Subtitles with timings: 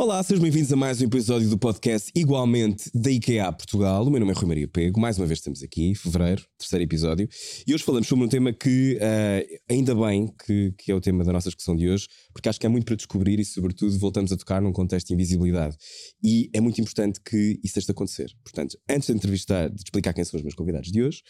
[0.00, 4.02] Olá, sejam bem-vindos a mais um episódio do podcast igualmente da IKEA Portugal.
[4.02, 7.28] O meu nome é Rui Maria Pego, mais uma vez estamos aqui, fevereiro, terceiro episódio,
[7.66, 11.22] e hoje falamos sobre um tema que uh, ainda bem que, que, é o tema
[11.22, 14.32] da nossa discussão de hoje, porque acho que há muito para descobrir e, sobretudo, voltamos
[14.32, 15.76] a tocar num contexto de invisibilidade.
[16.24, 18.32] E é muito importante que isso esteja a acontecer.
[18.42, 21.20] Portanto, antes de entrevistar, de explicar quem são os meus convidados de hoje,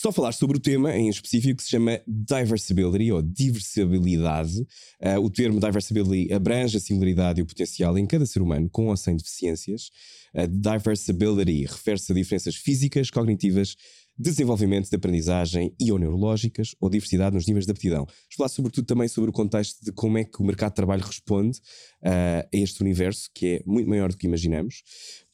[0.00, 4.60] só falar sobre o tema em específico que se chama diversibility ou diversibilidade.
[5.02, 8.86] Uh, o termo diversibility abrange a singularidade e o potencial em cada ser humano com
[8.86, 9.90] ou sem deficiências.
[10.32, 13.74] Uh, diversibility refere-se a diferenças físicas, cognitivas,
[14.16, 18.04] desenvolvimento de aprendizagem e ou neurológicas ou diversidade nos níveis de aptidão.
[18.04, 21.02] Vamos falar sobretudo também sobre o contexto de como é que o mercado de trabalho
[21.02, 24.84] responde uh, a este universo que é muito maior do que imaginamos.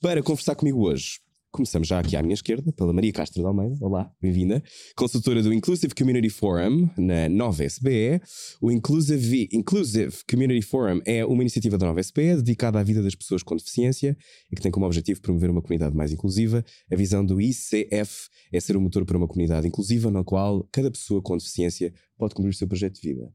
[0.01, 1.19] Para conversar comigo hoje,
[1.55, 3.77] Começamos já aqui à minha esquerda, pela Maria Castro de Almeida.
[3.81, 4.61] Olá, bem-vinda.
[4.97, 8.21] Consultora do Inclusive Community Forum, na Nova SBE.
[8.61, 13.15] O Inclusive, Inclusive Community Forum é uma iniciativa da Nova SBE dedicada à vida das
[13.15, 14.17] pessoas com deficiência
[14.51, 16.65] e que tem como objetivo promover uma comunidade mais inclusiva.
[16.93, 20.91] A visão do ICF é ser um motor para uma comunidade inclusiva na qual cada
[20.91, 23.33] pessoa com deficiência pode cumprir o seu projeto de vida.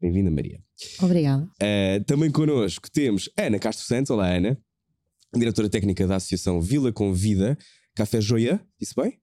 [0.00, 0.60] Bem-vinda, Maria.
[1.02, 1.42] Obrigada.
[1.60, 4.10] Uh, também connosco temos Ana Castro Santos.
[4.10, 4.56] Olá, Ana
[5.38, 7.56] diretora técnica da Associação Vila Convida,
[7.94, 9.18] Café Joia, disse bem?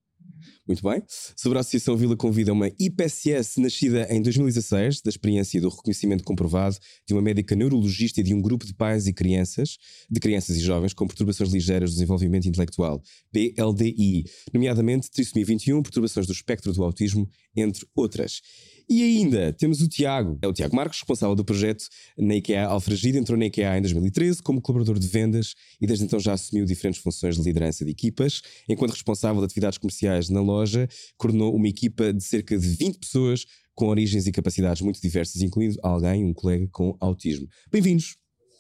[0.68, 1.04] Muito bem.
[1.36, 6.78] Sobre a Associação Vila Convida, uma IPSS nascida em 2016, da experiência do reconhecimento comprovado
[7.06, 9.78] de uma médica neurologista e de um grupo de pais e crianças,
[10.10, 16.26] de crianças e jovens com perturbações ligeiras do desenvolvimento intelectual, PLDI, nomeadamente trissomia 21, perturbações
[16.26, 18.42] do espectro do autismo, entre outras.
[18.90, 21.86] E ainda temos o Tiago, é o Tiago Marcos, responsável do projeto
[22.18, 26.20] na IKEA Alfragida, entrou na IKEA em 2013 como colaborador de vendas e desde então
[26.20, 28.42] já assumiu diferentes funções de liderança de equipas.
[28.68, 33.46] Enquanto responsável de atividades comerciais na loja, coordenou uma equipa de cerca de 20 pessoas
[33.74, 37.48] com origens e capacidades muito diversas, incluindo alguém, um colega com autismo.
[37.72, 38.18] Bem-vindos!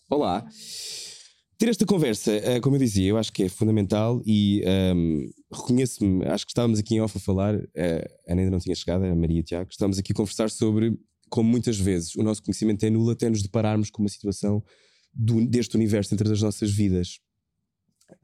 [0.09, 0.45] Olá!
[1.63, 5.29] Ter esta conversa, uh, como eu dizia, eu acho que é fundamental e um, ehm,
[5.49, 7.63] reconheço-me, acho que estávamos aqui em off a falar, uh,
[8.27, 10.99] a Ana ainda não tinha chegado, a Maria e Tiago, estávamos aqui a conversar sobre
[11.29, 14.61] como muitas vezes o nosso conhecimento é nulo até nos depararmos com uma situação
[15.13, 17.21] do, deste universo dentro das nossas vidas.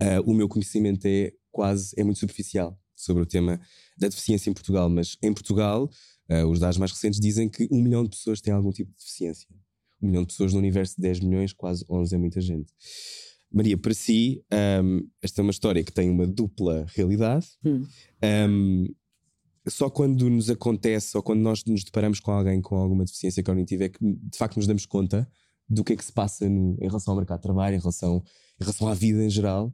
[0.02, 3.58] Uh, o meu conhecimento é quase, é muito superficial sobre o tema
[3.98, 5.90] da deficiência em Portugal, mas em Portugal,
[6.30, 8.98] uh, os dados mais recentes dizem que um milhão de pessoas têm algum tipo de
[8.98, 9.48] deficiência.
[10.02, 12.74] Um milhão de pessoas no universo de 10 milhões, quase 11 é muita gente.
[13.52, 14.44] Maria, para si,
[14.84, 17.48] um, esta é uma história que tem uma dupla realidade.
[17.66, 17.86] Hum.
[18.24, 18.88] Um,
[19.68, 23.86] só quando nos acontece ou quando nós nos deparamos com alguém com alguma deficiência cognitiva
[23.86, 25.30] é que de facto nos damos conta
[25.68, 28.24] do que é que se passa no, em relação ao mercado de trabalho, em relação,
[28.60, 29.74] em relação à vida em geral.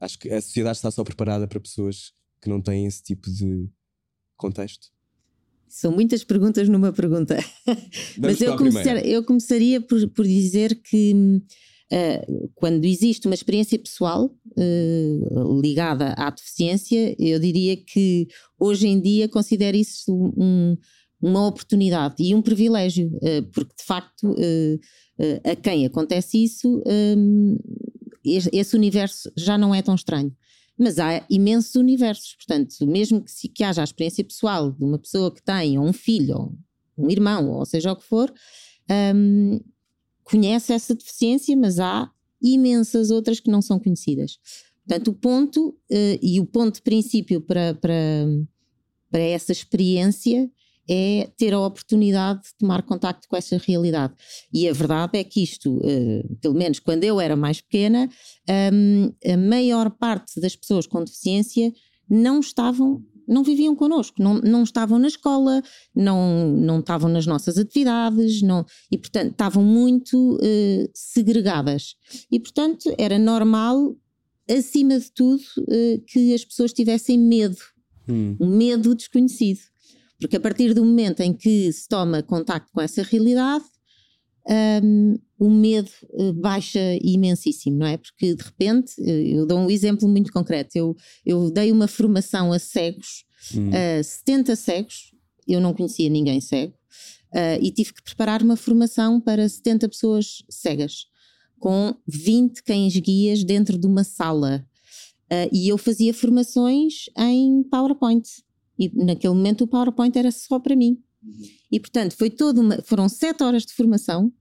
[0.00, 3.68] Acho que a sociedade está só preparada para pessoas que não têm esse tipo de
[4.36, 4.88] contexto.
[5.68, 7.36] São muitas perguntas numa pergunta.
[8.18, 11.42] Mas eu, começar, eu começaria por, por dizer que
[11.90, 18.28] Uh, quando existe uma experiência pessoal uh, ligada à deficiência, eu diria que
[18.58, 20.76] hoje em dia considero isso um,
[21.20, 24.36] uma oportunidade e um privilégio, uh, porque de facto
[25.44, 27.58] a quem acontece isso, um,
[28.24, 30.32] esse universo já não é tão estranho.
[30.78, 34.96] Mas há imensos universos, portanto, mesmo que, se, que haja a experiência pessoal de uma
[34.96, 36.58] pessoa que tem ou um filho, ou
[36.96, 38.32] um irmão, ou seja o que for,
[39.14, 39.58] um,
[40.28, 42.10] conhece essa deficiência, mas há
[42.42, 44.38] imensas outras que não são conhecidas.
[44.86, 48.26] Portanto, o ponto uh, e o ponto de princípio para, para,
[49.10, 50.50] para essa experiência
[50.90, 54.14] é ter a oportunidade de tomar contacto com essa realidade.
[54.50, 58.08] E a verdade é que isto, uh, pelo menos quando eu era mais pequena,
[58.72, 61.72] um, a maior parte das pessoas com deficiência
[62.08, 65.62] não estavam não viviam connosco, não, não estavam na escola,
[65.94, 71.94] não, não estavam nas nossas atividades, não, e portanto estavam muito uh, segregadas.
[72.32, 73.94] E portanto era normal,
[74.50, 77.58] acima de tudo, uh, que as pessoas tivessem medo,
[78.08, 78.36] hum.
[78.40, 79.60] um medo desconhecido.
[80.18, 83.64] Porque a partir do momento em que se toma contacto com essa realidade,
[84.82, 87.96] um, o medo uh, baixa imensíssimo, não é?
[87.96, 90.76] Porque de repente, eh, eu dou um exemplo muito concreto.
[90.76, 93.24] Eu, eu dei uma formação a cegos,
[93.54, 93.70] hum.
[93.72, 95.14] a 70 cegos,
[95.46, 96.74] eu não conhecia ninguém cego,
[97.32, 101.06] uh, e tive que preparar uma formação para 70 pessoas cegas,
[101.58, 104.66] com 20 cães-guias dentro de uma sala.
[105.30, 108.28] Uh, e eu fazia formações em PowerPoint.
[108.76, 110.98] E naquele momento o PowerPoint era só para mim.
[111.22, 111.42] Uhum.
[111.70, 114.32] E portanto foi toda uma, foram sete horas de formação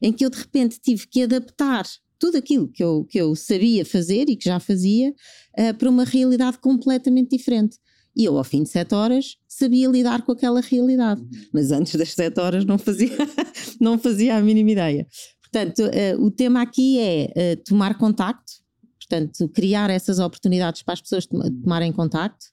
[0.00, 1.86] em que eu de repente tive que adaptar
[2.18, 5.10] tudo aquilo que eu, que eu sabia fazer e que já fazia
[5.58, 7.76] uh, para uma realidade completamente diferente.
[8.16, 11.20] E eu, ao fim de sete horas, sabia lidar com aquela realidade.
[11.20, 11.28] Uhum.
[11.52, 13.16] Mas antes das sete horas não fazia,
[13.78, 15.06] não fazia a mínima ideia.
[15.42, 18.52] portanto, uh, o tema aqui é uh, tomar contacto,
[18.98, 22.46] portanto, criar essas oportunidades para as pessoas tomarem contacto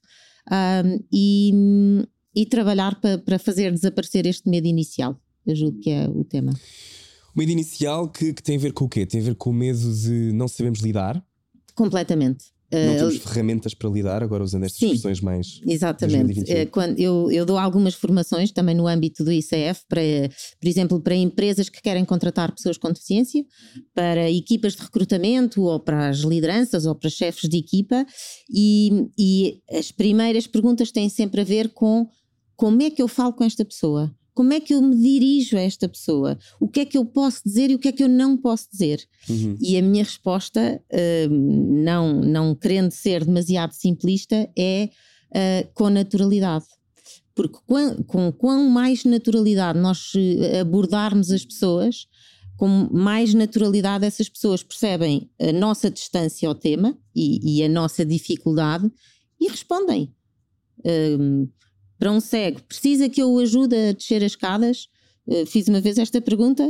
[0.50, 1.52] um, e,
[2.36, 5.18] e, trabalhar para, para fazer desaparecer este medo inicial.
[5.46, 6.52] Eu julgo que é o tema.
[7.34, 9.04] O medo inicial que, que tem a ver com o quê?
[9.04, 11.22] Tem a ver com o medo de não sabemos lidar?
[11.74, 12.54] Completamente.
[12.72, 15.60] Não eh, temos ferramentas para lidar, agora usando estas Sim, expressões mais.
[15.66, 16.50] Exatamente.
[16.50, 20.00] Eh, quando eu, eu dou algumas formações também no âmbito do ICF, para,
[20.60, 23.44] por exemplo, para empresas que querem contratar pessoas com deficiência,
[23.94, 28.04] para equipas de recrutamento, ou para as lideranças, ou para chefes de equipa,
[28.50, 32.08] e, e as primeiras perguntas têm sempre a ver com
[32.56, 34.14] como é que eu falo com esta pessoa?
[34.34, 36.36] Como é que eu me dirijo a esta pessoa?
[36.60, 38.68] O que é que eu posso dizer e o que é que eu não posso
[38.70, 39.06] dizer?
[39.28, 39.56] Uhum.
[39.60, 44.90] E a minha resposta, uh, não, não querendo ser demasiado simplista, é
[45.30, 46.64] uh, com naturalidade.
[47.32, 52.06] Porque com, com quão mais naturalidade nós eh, abordarmos as pessoas,
[52.56, 58.04] com mais naturalidade essas pessoas percebem a nossa distância ao tema e, e a nossa
[58.04, 58.88] dificuldade
[59.40, 60.14] e respondem.
[60.78, 61.48] Uh,
[62.04, 64.88] para um cego, precisa que eu o ajude a descer as escadas?
[65.26, 66.62] Uh, fiz uma vez esta pergunta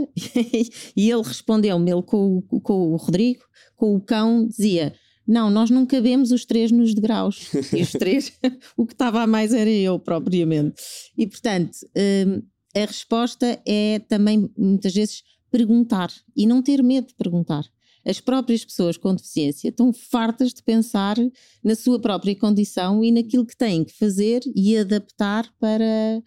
[0.97, 3.43] e ele respondeu-me, ele com, com o Rodrigo,
[3.75, 4.95] com o cão, dizia:
[5.27, 7.51] Não, nós não cabemos os três nos degraus.
[7.73, 8.33] E os três,
[8.79, 10.81] o que estava a mais era eu propriamente.
[11.19, 12.47] E portanto, uh,
[12.77, 17.65] a resposta é também muitas vezes perguntar e não ter medo de perguntar
[18.05, 21.17] as próprias pessoas com deficiência estão fartas de pensar
[21.63, 26.23] na sua própria condição e naquilo que têm que fazer e adaptar para,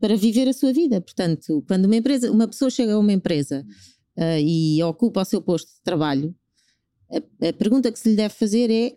[0.00, 1.00] para viver a sua vida.
[1.00, 3.64] Portanto, quando uma empresa, uma pessoa chega a uma empresa
[4.16, 6.34] uh, e ocupa o seu posto de trabalho,
[7.10, 8.96] a, a pergunta que se lhe deve fazer é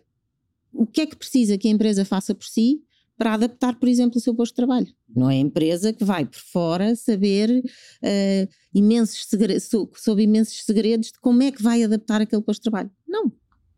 [0.72, 2.82] o que é que precisa que a empresa faça por si
[3.16, 4.86] para adaptar, por exemplo, o seu posto de trabalho.
[5.14, 11.08] Não é a empresa que vai por fora saber uh, imensos segredos, sobre imensos segredos
[11.08, 12.90] de como é que vai adaptar aquele posto de trabalho.
[13.08, 13.32] Não.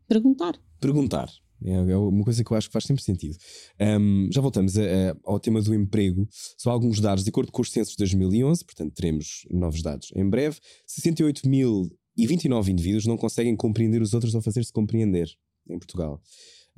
[0.07, 0.59] Perguntar.
[0.79, 1.29] Perguntar.
[1.63, 3.37] É, é uma coisa que eu acho que faz sempre sentido.
[3.79, 6.27] Um, já voltamos a, a, ao tema do emprego.
[6.57, 10.27] Só alguns dados, de acordo com os censos de 2011, portanto teremos novos dados em
[10.29, 10.57] breve,
[10.87, 15.29] 68.029 indivíduos não conseguem compreender os outros ou fazer-se compreender
[15.69, 16.21] em Portugal.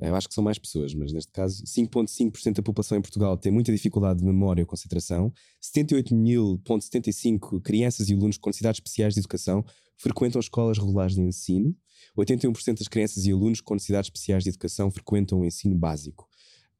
[0.02, 3.52] Eu acho que são mais pessoas, mas neste caso, 5,5% da população em Portugal tem
[3.52, 5.32] muita dificuldade de memória ou concentração.
[5.62, 9.64] 78.075 crianças e alunos com necessidades especiais de educação
[9.96, 11.76] frequentam escolas regulares de ensino.
[12.18, 16.28] 81% das crianças e alunos com necessidades especiais de educação frequentam o ensino básico.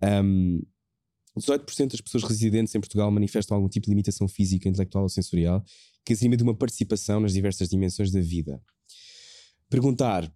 [0.02, 0.60] Um,
[1.38, 5.64] 18% das pessoas residentes em Portugal manifestam algum tipo de limitação física, intelectual ou sensorial
[6.04, 8.60] que exime de uma participação nas diversas dimensões da vida.
[9.70, 10.30] Perguntar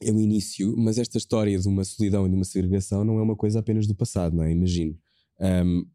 [0.00, 3.22] é o início, mas esta história de uma solidão e de uma segregação não é
[3.22, 4.52] uma coisa apenas do passado, não é?
[4.52, 4.98] Imagino.
[5.40, 5.86] Um,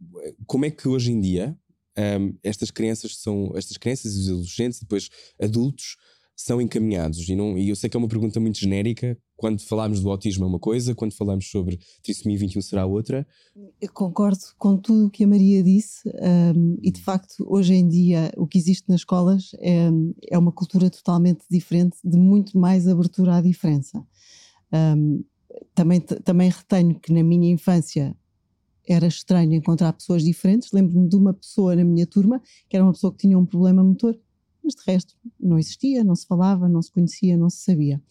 [0.45, 1.57] como é que hoje em dia
[1.97, 5.09] um, estas crianças são, estas crianças e os adolescentes e depois
[5.41, 5.97] adultos
[6.35, 7.27] são encaminhados?
[7.27, 9.17] E, não, e eu sei que é uma pergunta muito genérica.
[9.39, 13.25] Quando falamos do autismo é uma coisa, quando falamos sobre trissomia 21 será outra.
[13.79, 17.87] Eu concordo com tudo o que a Maria disse, um, e de facto, hoje em
[17.87, 19.87] dia, o que existe nas escolas é,
[20.29, 24.05] é uma cultura totalmente diferente, de muito mais abertura à diferença.
[24.73, 25.23] Um,
[25.73, 28.13] também, também retenho que na minha infância
[28.85, 30.73] era estranho encontrar pessoas diferentes.
[30.73, 33.81] Lembro-me de uma pessoa na minha turma que era uma pessoa que tinha um problema
[33.81, 34.19] motor
[34.61, 38.01] mas de resto não existia, não se falava, não se conhecia, não se sabia.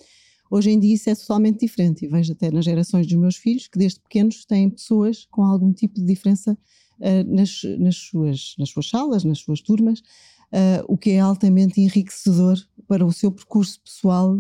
[0.51, 3.69] Hoje em dia isso é totalmente diferente e vejo até nas gerações dos meus filhos
[3.69, 6.57] que desde pequenos têm pessoas com algum tipo de diferença
[7.01, 11.81] uh, nas, nas, suas, nas suas salas, nas suas turmas, uh, o que é altamente
[11.81, 14.35] enriquecedor para o seu percurso pessoal,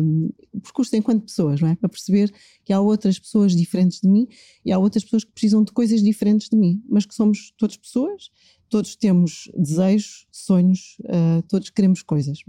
[0.00, 1.74] um, o percurso enquanto pessoas, não é?
[1.74, 2.32] Para perceber
[2.64, 4.28] que há outras pessoas diferentes de mim
[4.64, 7.76] e há outras pessoas que precisam de coisas diferentes de mim, mas que somos todas
[7.76, 8.30] pessoas
[8.68, 12.40] todos temos desejos, sonhos, uh, todos queremos coisas.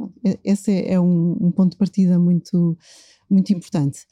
[0.43, 2.77] Esse é, é um, um, ponto de partida muito,
[3.29, 4.05] muito importante.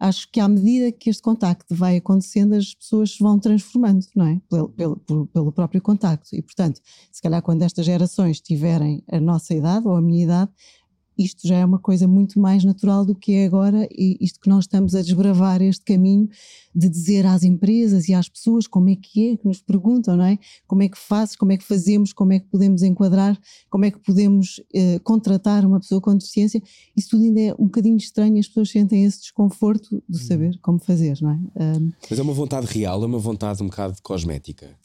[0.00, 4.26] Acho que à medida que este contacto vai acontecendo, as pessoas se vão transformando, não
[4.26, 4.40] é?
[4.48, 6.36] Pelo, pelo, pelo próprio contacto.
[6.36, 10.52] E, portanto, se calhar quando estas gerações tiverem a nossa idade ou a minha idade,
[11.18, 14.48] isto já é uma coisa muito mais natural do que é agora, e isto que
[14.48, 16.28] nós estamos a desbravar este caminho
[16.74, 20.24] de dizer às empresas e às pessoas como é que é, que nos perguntam, não
[20.24, 20.38] é?
[20.66, 23.36] Como é que fazes, como é que fazemos, como é que podemos enquadrar,
[23.68, 26.62] como é que podemos eh, contratar uma pessoa com deficiência,
[26.96, 30.78] isso tudo ainda é um bocadinho estranho, as pessoas sentem esse desconforto de saber como
[30.78, 31.78] fazer, não é?
[31.78, 34.76] Um, Mas é uma vontade real, é uma vontade um bocado cosmética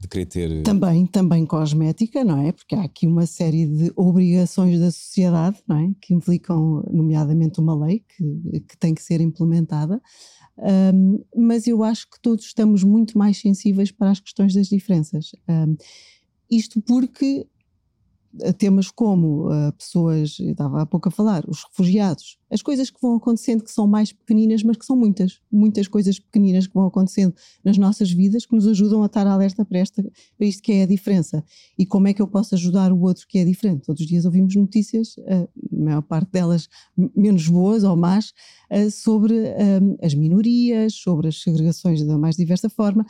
[0.00, 0.62] de querer ter.
[0.62, 2.52] Também, também cosmética, não é?
[2.52, 5.90] Porque há aqui uma série de obrigações da sociedade, não é?
[6.00, 10.00] Que implicam, nomeadamente, uma lei que, que tem que ser implementada.
[10.58, 15.32] Um, mas eu acho que todos estamos muito mais sensíveis para as questões das diferenças.
[15.48, 15.76] Um,
[16.50, 17.46] isto porque
[18.58, 23.00] temas como uh, pessoas, eu estava há pouco a falar, os refugiados, as coisas que
[23.00, 26.86] vão acontecendo que são mais pequeninas, mas que são muitas, muitas coisas pequeninas que vão
[26.86, 30.72] acontecendo nas nossas vidas que nos ajudam a estar alerta para, esta, para isto que
[30.72, 31.42] é a diferença.
[31.78, 33.86] E como é que eu posso ajudar o outro que é diferente?
[33.86, 36.68] Todos os dias ouvimos notícias, uh, a maior parte delas
[37.16, 38.32] menos boas ou más,
[38.70, 39.38] uh, sobre
[40.02, 43.06] as minorias, sobre as segregações da mais diversa forma.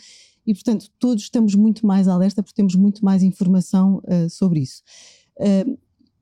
[0.48, 4.00] E, portanto, todos estamos muito mais alerta porque temos muito mais informação
[4.30, 4.82] sobre isso.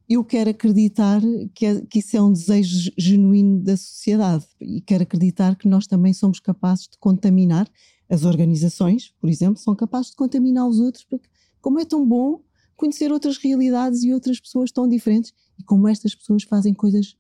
[0.08, 1.20] Eu quero acreditar
[1.52, 5.86] que, é, que, isso é um desejo genuíno da sociedade e quero acreditar que nós
[5.86, 7.68] também somos capazes de contaminar.
[8.08, 11.28] As organizações, por exemplo, são capazes de contaminar os outros, porque
[11.60, 12.40] como é tão bom
[12.76, 17.16] conhecer outras realidades e outras pessoas tão diferentes e como estas pessoas fazem coisas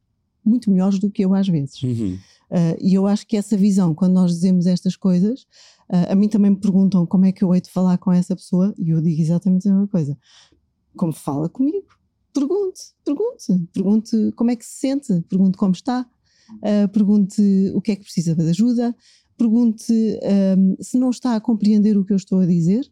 [0.48, 1.82] muito melhores do que eu às vezes.
[1.82, 2.18] Uhum.
[2.50, 5.42] Uh, e eu acho que essa visão, quando nós dizemos estas coisas,
[5.90, 8.36] uh, a mim também me perguntam como é que eu hei de falar com essa
[8.36, 10.16] pessoa e eu digo exatamente a mesma coisa
[10.96, 11.86] como fala comigo.
[12.32, 16.06] Pergunte, pergunte, pergunte como é que se sente, pergunte como está,
[16.52, 17.42] uh, pergunte
[17.74, 18.94] o que é que precisa de ajuda,
[19.36, 19.92] pergunte
[20.80, 22.90] se não está a compreender o que eu estou a dizer,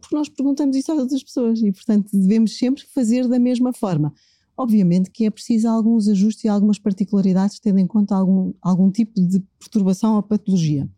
[0.00, 4.12] porque nós perguntamos isso às outras pessoas e, portanto, devemos sempre fazer da mesma forma.
[4.56, 9.20] Obviamente que é preciso alguns ajustes e algumas particularidades, tendo em conta algum, algum tipo
[9.20, 10.88] de perturbação ou patologia.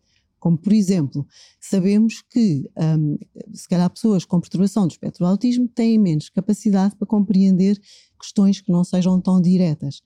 [0.43, 1.25] Como, por exemplo,
[1.61, 3.17] sabemos que, um,
[3.53, 7.81] se calhar, pessoas com perturbação do espectro do autismo têm menos capacidade para compreender
[8.21, 10.03] questões que não sejam tão diretas.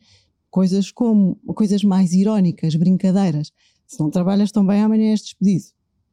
[0.51, 3.51] Coisas como, coisas mais irónicas, brincadeiras.
[3.87, 5.65] Se não trabalhas tão bem, amanhã és despedido.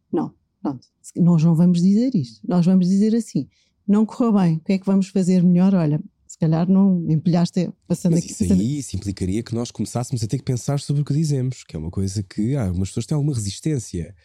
[0.10, 0.88] Não, pronto.
[1.18, 2.40] Nós não vamos dizer isto.
[2.48, 3.50] Nós vamos dizer assim:
[3.86, 5.74] não correu bem, o que é que vamos fazer melhor?
[5.76, 6.02] Olha,
[6.34, 8.32] se calhar não empilhaste passando Mas aqui.
[8.32, 11.64] Isso aí isso implicaria que nós começássemos a ter que pensar sobre o que dizemos,
[11.64, 14.16] que é uma coisa que ah, algumas pessoas têm alguma resistência.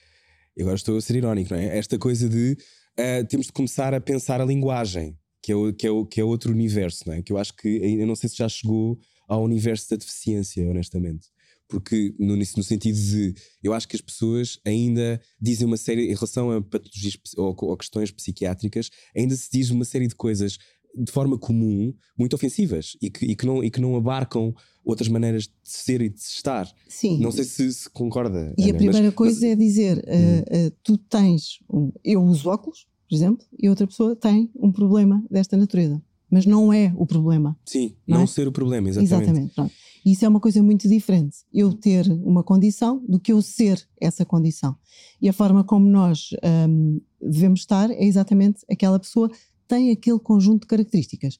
[0.56, 1.76] E agora estou a ser irónico, não é?
[1.76, 2.56] Esta coisa de
[2.98, 6.18] uh, temos de começar a pensar a linguagem, que é, o, que, é o, que
[6.18, 7.20] é outro universo, não é?
[7.20, 8.98] Que eu acho que eu não sei se já chegou
[9.28, 11.26] ao universo da deficiência, honestamente.
[11.68, 16.14] Porque, no, no sentido de, eu acho que as pessoas ainda dizem uma série, em
[16.14, 20.56] relação a patologias ou, ou questões psiquiátricas, ainda se diz uma série de coisas
[20.96, 24.54] de forma comum muito ofensivas e que, e que, não, e que não abarcam
[24.84, 26.68] outras maneiras de ser e de estar.
[26.88, 27.20] Sim.
[27.20, 28.54] Não sei se, se concorda.
[28.56, 29.50] E Ana, a primeira mas, coisa mas...
[29.50, 31.58] é dizer: uh, uh, tu tens.
[31.70, 36.02] Um, eu uso óculos, por exemplo, e outra pessoa tem um problema desta natureza.
[36.30, 37.58] Mas não é o problema.
[37.64, 38.26] Sim, não, não é?
[38.26, 39.14] ser o problema, exatamente.
[39.14, 39.54] Exatamente.
[39.54, 39.72] Pronto.
[40.04, 41.38] Isso é uma coisa muito diferente.
[41.52, 44.76] Eu ter uma condição do que eu ser essa condição.
[45.20, 46.30] E a forma como nós
[46.68, 49.30] um, devemos estar é exatamente aquela pessoa
[49.68, 51.36] tem aquele conjunto de características.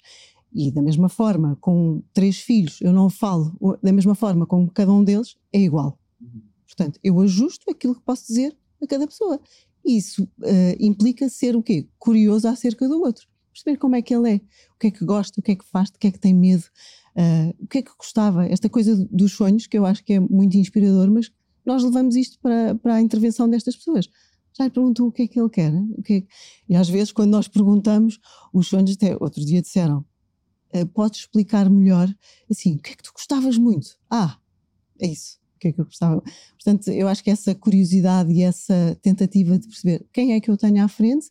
[0.53, 4.93] E da mesma forma, com três filhos, eu não falo da mesma forma como cada
[4.93, 5.99] um deles é igual.
[6.67, 9.41] Portanto, eu ajusto aquilo que posso dizer a cada pessoa.
[9.85, 11.89] Isso uh, implica ser o quê?
[11.99, 13.27] Curioso acerca do outro.
[13.53, 15.65] Perceber como é que ele é, o que é que gosta, o que é que
[15.65, 16.65] faz, o que é que tem medo,
[17.17, 18.47] uh, o que é que gostava.
[18.47, 21.31] Esta coisa dos sonhos, que eu acho que é muito inspirador, mas
[21.65, 24.09] nós levamos isto para, para a intervenção destas pessoas
[24.59, 25.73] já lhe perguntou o que é que ele quer.
[25.73, 26.29] O que é que...
[26.69, 28.19] E às vezes, quando nós perguntamos,
[28.53, 30.05] os sonhos até outro dia disseram:
[30.75, 32.13] uh, Podes explicar melhor
[32.51, 33.97] assim, o que é que tu gostavas muito?
[34.11, 34.37] Ah,
[35.01, 35.39] é isso.
[35.57, 36.23] O que é que eu gostava?
[36.53, 40.57] Portanto, eu acho que essa curiosidade e essa tentativa de perceber quem é que eu
[40.57, 41.31] tenho à frente,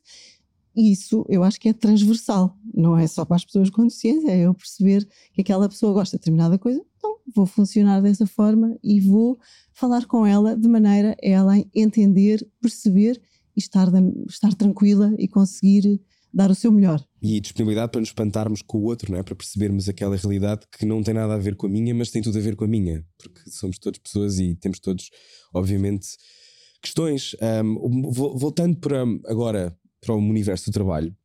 [0.75, 4.39] isso eu acho que é transversal, não é só para as pessoas com deficiência, é
[4.39, 6.83] eu perceber que aquela pessoa gosta de determinada coisa,
[7.33, 9.39] vou funcionar dessa forma e vou
[9.73, 13.21] falar com ela de maneira a ela entender, perceber
[13.55, 13.87] e estar,
[14.27, 15.99] estar tranquila e conseguir
[16.33, 17.03] dar o seu melhor.
[17.21, 19.23] E disponibilidade para nos espantarmos com o outro, não é?
[19.23, 22.21] Para percebermos aquela realidade que não tem nada a ver com a minha, mas tem
[22.21, 25.09] tudo a ver com a minha, porque somos todas pessoas e temos todos,
[25.53, 26.07] obviamente,
[26.81, 27.35] questões.
[27.63, 31.15] Um, voltando para agora para o universo do trabalho,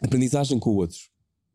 [0.00, 0.98] aprendizagem com o outro.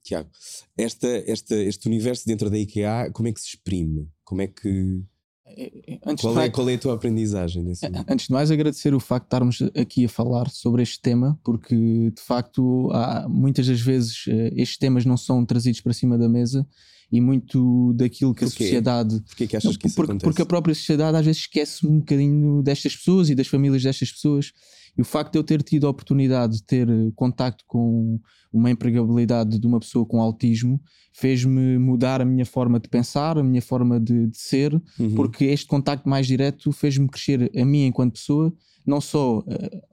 [0.04, 0.30] Tiago,
[0.78, 4.10] esta, esta, este universo dentro da IKEA, como é que se exprime?
[4.24, 5.04] Como é que
[5.46, 8.10] é, é, antes qual, é, qual é a tua aprendizagem nesse momento?
[8.10, 11.76] Antes de mais, agradecer o facto de estarmos aqui a falar sobre este tema, porque
[11.76, 16.30] de facto, há, muitas das vezes eh, estes temas não são trazidos para cima da
[16.30, 16.66] mesa
[17.12, 18.64] e muito daquilo que Porquê?
[18.64, 19.22] a sociedade.
[19.22, 20.26] Porquê que achas que isso porque, acontece?
[20.26, 24.12] porque a própria sociedade às vezes esquece um bocadinho destas pessoas e das famílias destas
[24.12, 24.52] pessoas.
[24.98, 28.20] E o facto de eu ter tido a oportunidade de ter contacto com
[28.52, 30.80] uma empregabilidade de uma pessoa com autismo
[31.12, 35.16] fez-me mudar a minha forma de pensar, a minha forma de, de ser, uhum.
[35.16, 38.54] porque este contacto mais direto fez-me crescer a mim enquanto pessoa,
[38.86, 39.44] não só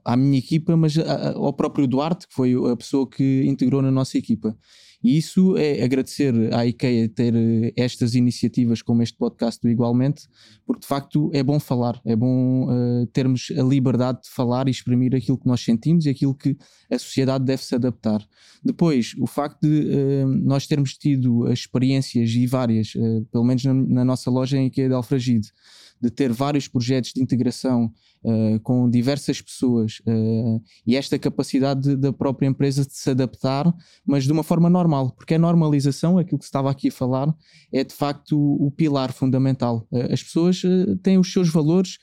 [0.03, 0.95] à minha equipa, mas
[1.35, 4.55] ao próprio Duarte, que foi a pessoa que integrou na nossa equipa.
[5.03, 10.27] E isso é agradecer à IKEA ter eh, estas iniciativas como este podcast do Igualmente,
[10.65, 14.71] porque de facto é bom falar, é bom uh, termos a liberdade de falar e
[14.71, 16.55] exprimir aquilo que nós sentimos e aquilo que
[16.89, 18.23] a sociedade deve se adaptar.
[18.63, 23.73] Depois, o facto de uh, nós termos tido experiências e várias, uh, pelo menos na,
[23.73, 25.51] na, nossa loja em IKEA de Alfragide,
[25.99, 27.91] de ter vários projetos de integração
[28.23, 33.73] uh, com diversas pessoas uh, e esta capacidade da própria empresa de se adaptar,
[34.05, 37.33] mas de uma forma normal, porque a normalização, aquilo que se estava aqui a falar,
[37.71, 39.87] é de facto o, o pilar fundamental.
[39.91, 40.61] Uh, as pessoas
[41.01, 41.97] têm os seus valores,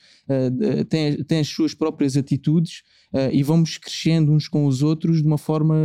[0.89, 2.83] têm, têm as suas próprias atitudes
[3.31, 5.75] e vamos crescendo uns com os outros de uma forma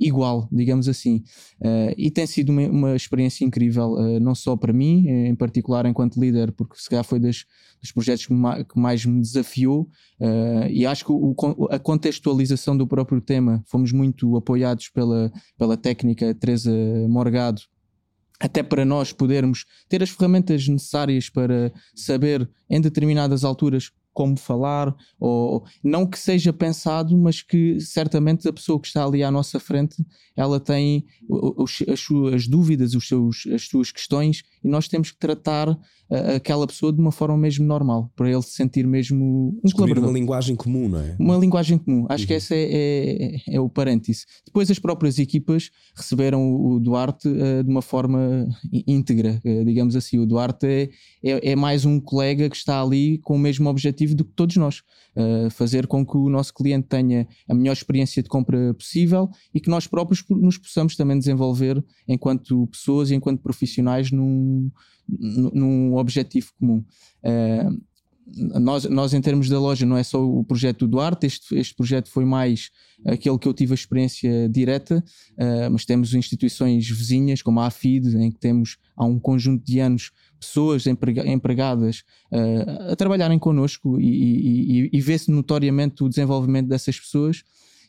[0.00, 1.22] igual, digamos assim.
[1.60, 5.84] Uh, e tem sido uma, uma experiência incrível, uh, não só para mim, em particular
[5.84, 7.44] enquanto líder, porque se calhar foi das,
[7.80, 9.82] dos projetos que, ma, que mais me desafiou,
[10.18, 11.34] uh, e acho que o,
[11.70, 16.72] a contextualização do próprio tema, fomos muito apoiados pela, pela técnica Teresa
[17.08, 17.60] Morgado,
[18.40, 24.94] até para nós podermos ter as ferramentas necessárias para saber em determinadas alturas como falar,
[25.18, 29.58] ou não que seja pensado, mas que certamente a pessoa que está ali à nossa
[29.58, 29.96] frente
[30.36, 35.18] ela tem os, as suas dúvidas, os seus, as suas questões, e nós temos que
[35.18, 35.74] tratar
[36.34, 40.10] aquela pessoa de uma forma mesmo normal, para ele se sentir mesmo um Descobrir uma
[40.10, 41.16] linguagem comum, não é?
[41.18, 42.06] Uma linguagem comum.
[42.08, 42.28] Acho uhum.
[42.28, 44.24] que esse é, é, é, o parêntese.
[44.44, 48.48] Depois as próprias equipas receberam o Duarte uh, de uma forma
[48.86, 50.18] íntegra, uh, digamos assim.
[50.18, 50.90] O Duarte é,
[51.22, 54.56] é, é, mais um colega que está ali com o mesmo objetivo do que todos
[54.56, 54.82] nós.
[55.16, 59.60] Uh, fazer com que o nosso cliente tenha a melhor experiência de compra possível e
[59.60, 64.70] que nós próprios nos possamos também desenvolver enquanto pessoas e enquanto profissionais num,
[65.08, 66.84] num objetivo comum.
[67.24, 67.80] Uh,
[68.60, 71.74] nós, nós, em termos da loja, não é só o projeto do Duarte, este, este
[71.74, 72.70] projeto foi mais
[73.04, 78.16] aquele que eu tive a experiência direta, uh, mas temos instituições vizinhas, como a AFID,
[78.16, 84.06] em que temos há um conjunto de anos pessoas empregadas uh, a trabalharem connosco e,
[84.06, 87.42] e, e, e vê-se notoriamente o desenvolvimento dessas pessoas.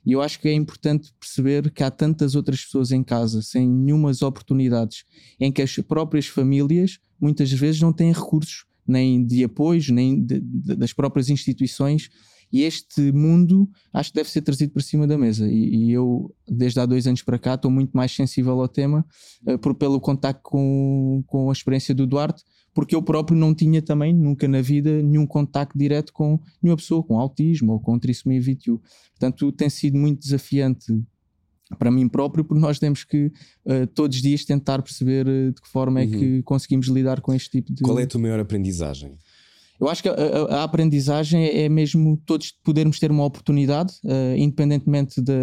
[0.04, 3.70] E eu acho que é importante perceber que há tantas outras pessoas em casa sem
[3.70, 5.03] nenhumas oportunidades,
[5.40, 10.39] em que as próprias famílias muitas vezes não têm recursos nem de apoio, nem de,
[10.39, 12.09] de, das próprias instituições.
[12.51, 15.48] E este mundo acho que deve ser trazido para cima da mesa.
[15.50, 19.05] E, e eu, desde há dois anos para cá, estou muito mais sensível ao tema
[19.48, 23.81] uh, por, pelo contacto com, com a experiência do Duarte, porque eu próprio não tinha
[23.81, 28.41] também, nunca na vida, nenhum contacto direto com nenhuma pessoa com autismo ou com trissomia
[28.41, 28.77] 21.
[29.11, 30.85] Portanto, tem sido muito desafiante
[31.77, 33.31] para mim próprio, porque nós temos que
[33.66, 36.05] uh, todos os dias tentar perceber uh, de que forma uhum.
[36.05, 37.81] é que conseguimos lidar com este tipo de.
[37.81, 39.18] Qual é a tua maior aprendizagem?
[39.81, 44.38] Eu acho que a, a, a aprendizagem é mesmo todos podermos ter uma oportunidade, uh,
[44.38, 45.34] independentemente da,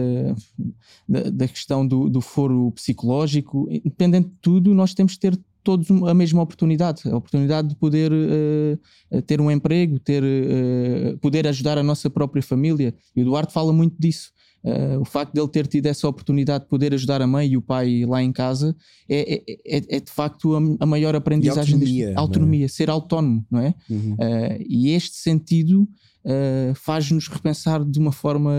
[1.08, 5.90] da, da, questão do, do foro psicológico, independente de tudo, nós temos que ter todos
[5.90, 11.76] a mesma oportunidade, a oportunidade de poder uh, ter um emprego, ter, uh, poder ajudar
[11.76, 12.94] a nossa própria família.
[13.16, 14.30] E o Eduardo fala muito disso.
[14.64, 17.56] Uh, o facto de ele ter tido essa oportunidade de poder ajudar a mãe e
[17.56, 18.76] o pai lá em casa
[19.08, 21.74] é, é, é, é de facto a, a, maior aprendizagem.
[21.74, 22.06] autonomia.
[22.06, 22.68] Deste, autonomia, é?
[22.68, 23.74] ser autónomo, não é?
[23.88, 24.14] Uhum.
[24.14, 25.82] Uh, e este sentido
[26.24, 28.52] uh, faz-nos repensar de uma forma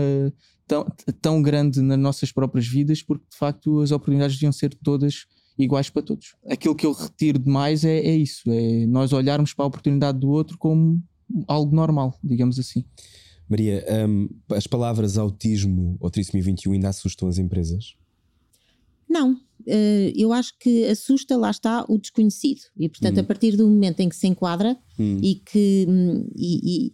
[0.66, 0.86] tão,
[1.20, 5.26] tão grande nas nossas próprias vidas, porque de facto as oportunidades deviam ser todas
[5.58, 6.34] iguais para todos.
[6.48, 10.30] Aquilo que eu retiro demais é, é isso: é nós olharmos para a oportunidade do
[10.30, 11.02] outro como
[11.46, 12.84] algo normal, digamos assim.
[13.50, 17.96] Maria, um, as palavras autismo ou trissomia 21 ainda assustam as empresas?
[19.08, 22.60] Não, uh, eu acho que assusta, lá está, o desconhecido.
[22.78, 23.20] E, portanto, hum.
[23.20, 25.18] a partir do momento em que se enquadra hum.
[25.20, 26.92] e, que, hum, e, e,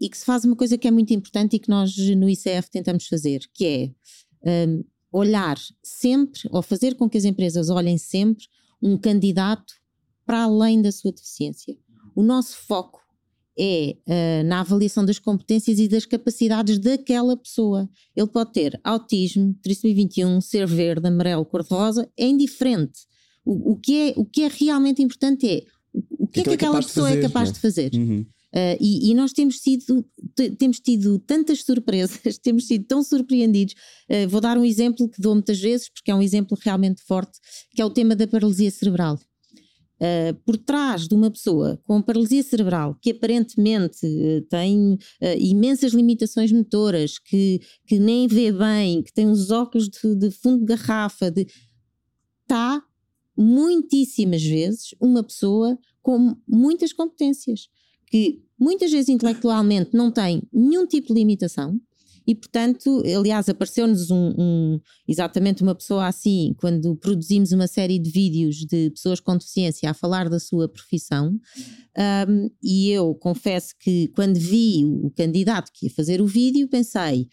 [0.00, 2.68] e, que se faz uma coisa que é muito importante e que nós no ICF
[2.68, 3.94] tentamos fazer, que
[4.44, 8.46] é um, olhar sempre, ou fazer com que as empresas olhem sempre
[8.82, 9.74] um candidato
[10.26, 11.78] para além da sua deficiência.
[12.16, 13.01] O nosso foco
[13.58, 17.88] é uh, na avaliação das competências e das capacidades daquela pessoa.
[18.16, 23.00] Ele pode ter autismo, trissomia 21, ser verde, amarelo, cor-de-rosa, é indiferente.
[23.44, 25.62] O, o, que é, o que é realmente importante é
[26.18, 27.54] o, que é que é aquela pessoa é fazer, é capaz né?
[27.54, 27.90] de fazer.
[27.94, 28.26] Uhum.
[28.54, 30.04] Uh, e, e, nós temos tido,
[30.58, 33.74] temos tido tantas surpresas, temos sido tão surpreendidos.
[34.10, 37.38] Uh, vou dar um exemplo que dou muitas vezes, porque é um exemplo realmente forte,
[37.74, 39.18] que é o tema da paralisia cerebral.
[40.02, 44.98] Uh, por trás de uma pessoa com paralisia cerebral que aparentemente uh, tem uh,
[45.38, 50.58] imensas limitações motoras, que, que nem vê bem, que tem os óculos de, de fundo
[50.58, 51.32] de garrafa,
[52.42, 52.82] está
[53.36, 57.68] muitíssimas vezes uma pessoa com muitas competências
[58.08, 61.80] que muitas vezes intelectualmente não têm nenhum tipo de limitação,
[62.26, 68.10] e portanto, aliás, apareceu-nos um, um, exatamente uma pessoa assim quando produzimos uma série de
[68.10, 71.38] vídeos de pessoas com deficiência a falar da sua profissão.
[72.28, 77.28] Um, e eu confesso que quando vi o candidato que ia fazer o vídeo, pensei: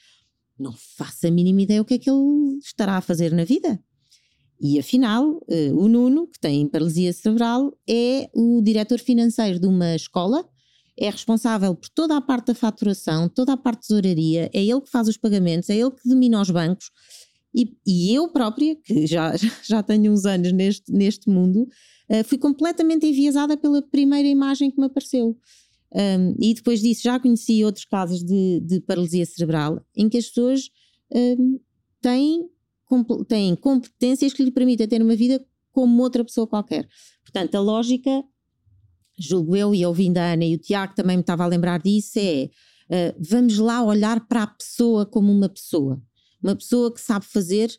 [0.58, 3.80] não faço a mínima ideia o que é que ele estará a fazer na vida.
[4.62, 9.96] E afinal, uh, o Nuno, que tem paralisia cerebral, é o diretor financeiro de uma
[9.96, 10.46] escola
[11.00, 14.82] é responsável por toda a parte da faturação, toda a parte de tesouraria, é ele
[14.82, 16.92] que faz os pagamentos, é ele que domina os bancos.
[17.56, 19.34] E, e eu própria, que já,
[19.64, 21.68] já tenho uns anos neste, neste mundo,
[22.10, 25.38] uh, fui completamente enviesada pela primeira imagem que me apareceu.
[25.92, 30.28] Um, e depois disso já conheci outros casos de, de paralisia cerebral em que as
[30.28, 30.70] pessoas
[31.12, 31.60] um,
[32.00, 32.48] têm,
[33.28, 36.88] têm competências que lhe permitem ter uma vida como outra pessoa qualquer.
[37.24, 38.24] Portanto, a lógica
[39.20, 42.18] julgo eu, e ouvindo a Ana e o Tiago também me estava a lembrar disso,
[42.18, 42.50] é
[42.90, 46.02] uh, vamos lá olhar para a pessoa como uma pessoa.
[46.42, 47.70] Uma pessoa que sabe fazer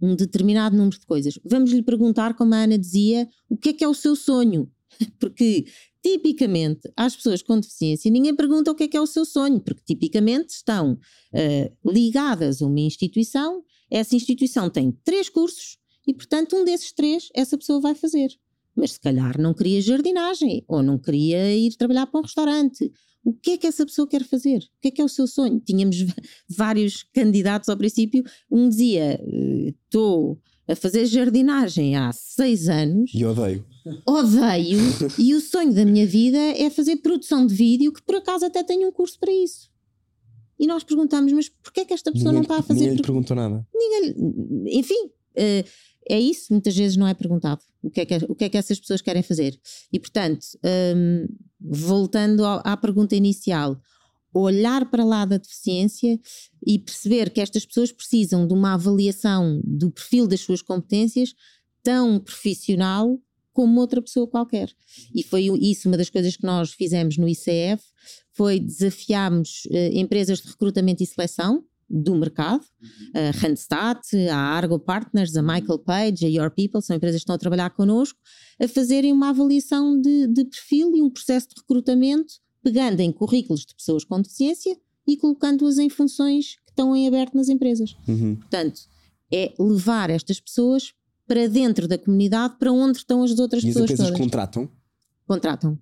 [0.00, 1.38] um determinado número de coisas.
[1.44, 4.70] Vamos lhe perguntar, como a Ana dizia, o que é que é o seu sonho?
[5.18, 5.64] Porque
[6.02, 9.58] tipicamente às pessoas com deficiência ninguém pergunta o que é que é o seu sonho,
[9.58, 16.54] porque tipicamente estão uh, ligadas a uma instituição, essa instituição tem três cursos e, portanto,
[16.54, 18.28] um desses três essa pessoa vai fazer
[18.76, 22.92] mas se calhar não queria jardinagem ou não queria ir trabalhar para um restaurante.
[23.24, 24.58] O que é que essa pessoa quer fazer?
[24.58, 25.58] O que é que é o seu sonho?
[25.58, 25.96] Tínhamos
[26.48, 28.22] vários candidatos ao princípio.
[28.50, 29.20] Um dizia:
[29.84, 33.10] estou a fazer jardinagem há seis anos.
[33.14, 33.64] E odeio.
[34.06, 34.78] Odeio.
[35.18, 38.62] e o sonho da minha vida é fazer produção de vídeo, que por acaso até
[38.64, 39.70] tenho um curso para isso.
[40.58, 42.80] E nós perguntamos, mas porquê é que esta pessoa ninguém, não está a fazer?
[42.80, 43.66] Ninguém lhe perguntou nada.
[43.74, 45.68] Ninguém, enfim, uh,
[46.08, 48.56] é isso, muitas vezes não é perguntado o que é que, o que, é que
[48.56, 49.58] essas pessoas querem fazer.
[49.92, 50.44] E, portanto,
[50.96, 51.26] um,
[51.60, 53.80] voltando à pergunta inicial,
[54.34, 56.18] olhar para lá da deficiência
[56.66, 61.34] e perceber que estas pessoas precisam de uma avaliação do perfil das suas competências
[61.82, 63.18] tão profissional
[63.52, 64.70] como outra pessoa qualquer.
[65.14, 67.82] E foi isso uma das coisas que nós fizemos no ICF,
[68.32, 72.64] foi desafiarmos uh, empresas de recrutamento e seleção, do mercado,
[73.14, 77.36] a Randstad, a Argo Partners, a Michael Page, a Your People, são empresas que estão
[77.36, 78.18] a trabalhar connosco,
[78.60, 83.64] a fazerem uma avaliação de, de perfil e um processo de recrutamento, pegando em currículos
[83.64, 87.96] de pessoas com deficiência e colocando-as em funções que estão em aberto nas empresas.
[88.08, 88.36] Uhum.
[88.36, 88.80] Portanto,
[89.32, 90.92] é levar estas pessoas
[91.26, 93.84] para dentro da comunidade, para onde estão as outras e pessoas.
[93.84, 94.20] as empresas todas.
[94.20, 94.68] contratam?
[95.26, 95.78] Contratam.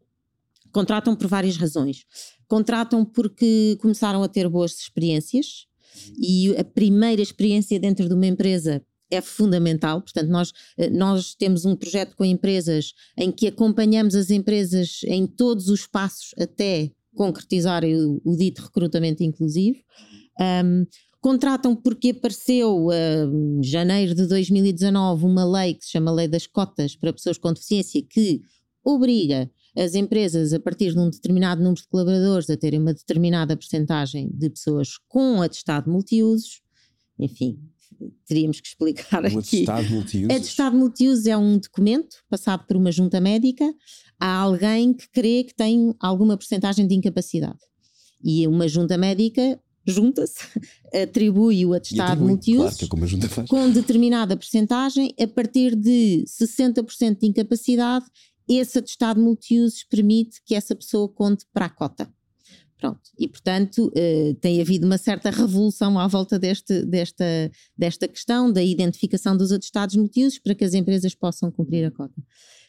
[0.73, 2.05] Contratam por várias razões.
[2.49, 5.67] Contratam porque começaram a ter boas experiências,
[6.19, 10.01] e a primeira experiência dentro de uma empresa é fundamental.
[10.01, 15.27] Portanto, nós, eh, nós temos um projeto com empresas em que acompanhamos as empresas em
[15.27, 19.79] todos os passos até concretizarem o, o dito recrutamento inclusivo.
[20.41, 20.85] Um,
[21.21, 26.97] contratam porque apareceu em janeiro de 2019 uma lei que se chama Lei das Cotas
[26.97, 28.43] para pessoas com deficiência que
[28.85, 33.57] obriga as empresas, a partir de um determinado número de colaboradores, a terem uma determinada
[33.57, 36.63] percentagem de pessoas com atestado multiusos,
[37.19, 37.59] enfim,
[38.27, 39.63] teríamos que explicar um aqui.
[39.63, 40.31] Atestado multiusos.
[40.31, 43.65] Atestado multiusos é um documento passado por uma junta médica
[44.19, 47.59] a alguém que crê que tem alguma percentagem de incapacidade.
[48.23, 50.39] E uma junta médica junta-se,
[51.03, 53.07] atribui o atestado multiusos claro,
[53.45, 58.07] é com determinada percentagem, a partir de 60% de incapacidade
[58.49, 62.09] esse atestado multiusos permite que essa pessoa conte para a cota.
[62.85, 63.01] Pronto.
[63.19, 67.25] E, portanto, uh, tem havido uma certa revolução à volta deste, desta,
[67.77, 72.15] desta questão da identificação dos atestados multiusos para que as empresas possam cumprir a cota.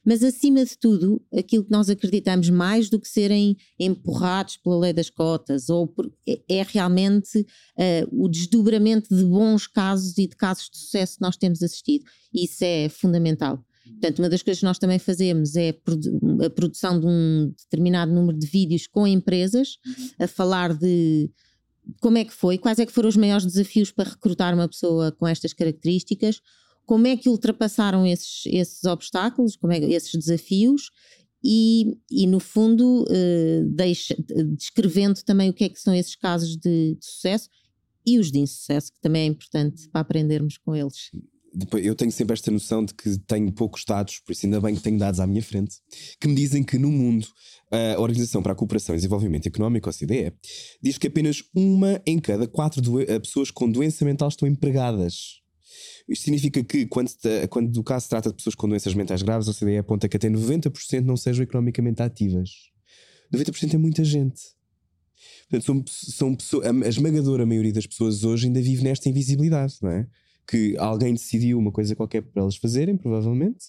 [0.05, 4.93] Mas, acima de tudo, aquilo que nós acreditamos mais do que serem empurrados pela lei
[4.93, 10.35] das cotas, ou por, é, é, realmente uh, o desdobramento de bons casos e de
[10.35, 12.05] casos de sucesso que nós temos assistido.
[12.33, 13.61] Isso é fundamental.
[13.85, 15.69] Portanto, uma das coisas que nós também fazemos é
[16.43, 19.77] a produção de um determinado número de vídeos com empresas
[20.19, 21.29] a falar de
[22.01, 25.11] como é que foi, quais é que foram os maiores desafios para recrutar uma pessoa
[25.11, 26.41] com estas características,
[26.85, 30.89] como é que ultrapassaram esses, esses obstáculos, como é, esses desafios
[31.43, 34.15] e, e no fundo uh, deixa,
[34.57, 37.49] descrevendo também o que é que são esses casos de, de sucesso
[38.05, 41.11] e os de insucesso, que também é importante para aprendermos com eles
[41.81, 44.81] eu tenho sempre esta noção de que tenho poucos dados, por isso ainda bem que
[44.81, 45.77] tenho dados à minha frente,
[46.19, 47.27] que me dizem que no mundo
[47.71, 50.33] a Organização para a Cooperação e Desenvolvimento Económico, OCDE,
[50.81, 55.41] diz que apenas uma em cada quatro eh, pessoas com doença mental estão empregadas.
[56.07, 57.09] Isto significa que, quando,
[57.49, 60.15] quando do caso se trata de pessoas com doenças mentais graves, a OCDE aponta que
[60.15, 62.49] até 90% não sejam economicamente ativas.
[63.33, 64.41] 90% é muita gente.
[65.49, 69.89] Portanto, são, são pessoas, a esmagadora maioria das pessoas hoje ainda vive nesta invisibilidade, não
[69.89, 70.07] é?
[70.47, 73.65] Que alguém decidiu uma coisa qualquer para elas fazerem, provavelmente,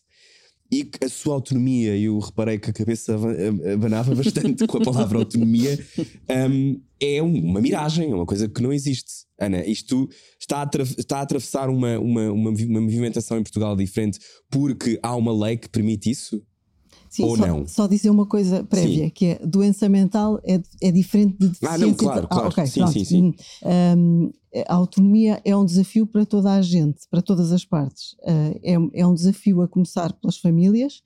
[0.71, 3.17] e a sua autonomia, eu reparei que a cabeça
[3.73, 5.79] abanava bastante com a palavra autonomia,
[6.51, 9.27] um, é uma miragem, é uma coisa que não existe.
[9.39, 10.09] Ana, isto
[10.41, 14.19] está a, está a atravessar uma, uma, uma, uma movimentação em Portugal diferente
[14.51, 16.43] porque há uma lei que permite isso?
[17.09, 17.67] Sim, Ou só, não?
[17.69, 19.11] Só dizer uma coisa prévia, sim.
[19.11, 21.77] que é doença mental é, é diferente de deficiência.
[21.77, 22.47] Ah, não, claro, claro.
[22.47, 23.35] Ah, okay, sim, sim, sim,
[23.65, 24.33] um,
[24.66, 28.14] a autonomia é um desafio para toda a gente, para todas as partes.
[28.23, 31.03] Uh, é, é um desafio a começar pelas famílias,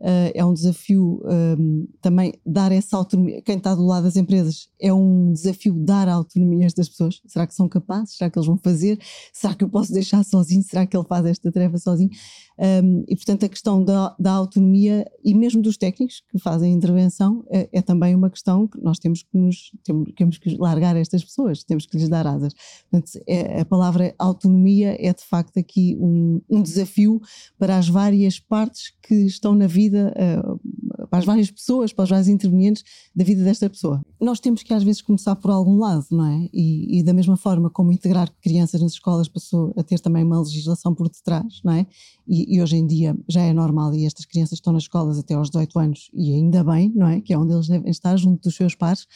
[0.00, 3.42] Uh, é um desafio um, também dar essa autonomia.
[3.42, 7.20] Quem está do lado das empresas é um desafio dar a autonomia a estas pessoas.
[7.26, 8.16] Será que são capazes?
[8.16, 8.98] Será que eles vão fazer?
[9.32, 10.62] Será que eu posso deixar sozinho?
[10.62, 12.10] Será que ele faz esta tarefa sozinho?
[12.58, 16.76] Um, e portanto, a questão da, da, autonomia e mesmo dos técnicos que fazem a
[16.76, 20.94] intervenção é, é, também uma questão que nós temos que nos temos, temos que largar
[20.94, 22.52] estas pessoas, temos que lhes dar asas.
[22.90, 27.20] Portanto, é, a palavra autonomia é de facto aqui um, um desafio
[27.58, 32.04] para as várias partes que estão na vida vida, uh, para as várias pessoas, para
[32.04, 34.00] os vários intervenientes da vida desta pessoa.
[34.20, 36.48] Nós temos que às vezes começar por algum lado, não é?
[36.52, 40.40] E, e, da mesma forma como integrar crianças nas escolas passou a ter também uma
[40.40, 41.86] legislação por detrás, não é?
[42.26, 45.34] E, e hoje em dia já é normal e estas crianças estão nas escolas até
[45.34, 47.20] aos 18 anos e ainda bem, não é?
[47.20, 49.06] Que é onde eles devem estar junto dos seus pares.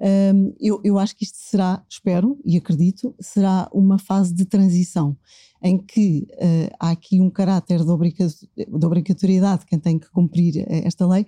[0.00, 5.16] Um, eu, eu acho que isto será, espero e acredito, será uma fase de transição
[5.62, 7.90] em que uh, há aqui um caráter de,
[8.84, 11.24] obrigatoriedade de quem tem que cumprir eh, esta lei,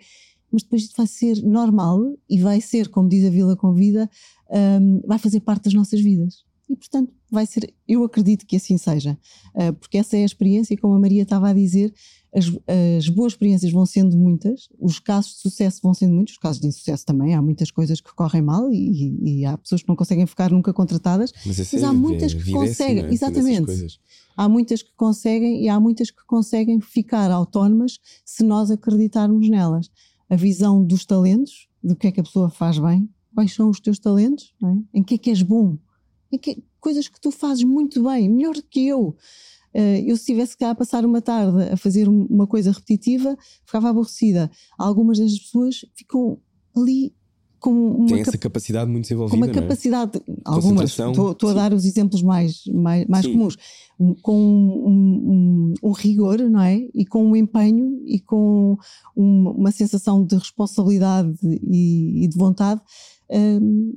[0.50, 4.08] mas depois isto vai ser normal e vai ser, como diz a Vila Convida,
[4.80, 6.44] um, vai fazer parte das nossas vidas.
[6.68, 9.18] E, portanto, vai ser, eu acredito que assim seja,
[9.54, 11.92] uh, porque essa é a experiência, como a Maria estava a dizer,
[12.34, 12.46] as,
[12.98, 16.60] as, boas experiências vão sendo muitas, os casos de sucesso vão sendo muitos, os casos
[16.60, 19.94] de insucesso também, há muitas coisas que correm mal e, e há pessoas que não
[19.94, 23.12] conseguem ficar nunca contratadas, mas, mas há é, muitas que conseguem, é?
[23.12, 24.00] exatamente,
[24.36, 29.90] há muitas que conseguem e há muitas que conseguem ficar autónomas se nós acreditarmos nelas.
[30.28, 33.78] A visão dos talentos, do que é que a pessoa faz bem, quais são os
[33.78, 34.98] teus talentos, é?
[34.98, 35.78] em que é que és bom,
[36.32, 39.16] em que, coisas que tu fazes muito bem, melhor do que eu.
[39.74, 43.90] Uh, eu se tivesse cá a passar uma tarde a fazer uma coisa repetitiva, ficava
[43.90, 44.50] aborrecida.
[44.78, 46.38] Algumas das pessoas ficam
[46.76, 47.12] ali
[47.64, 49.38] com uma Tem essa capacidade muito desenvolvida.
[49.38, 49.54] Com uma é?
[49.54, 53.56] capacidade, algumas, estou a dar os exemplos mais, mais, mais comuns,
[54.20, 56.76] com um, um, um, rigor, não é?
[56.94, 58.76] E com um empenho e com
[59.16, 62.82] uma, uma sensação de responsabilidade e, e de vontade.
[63.30, 63.94] Um,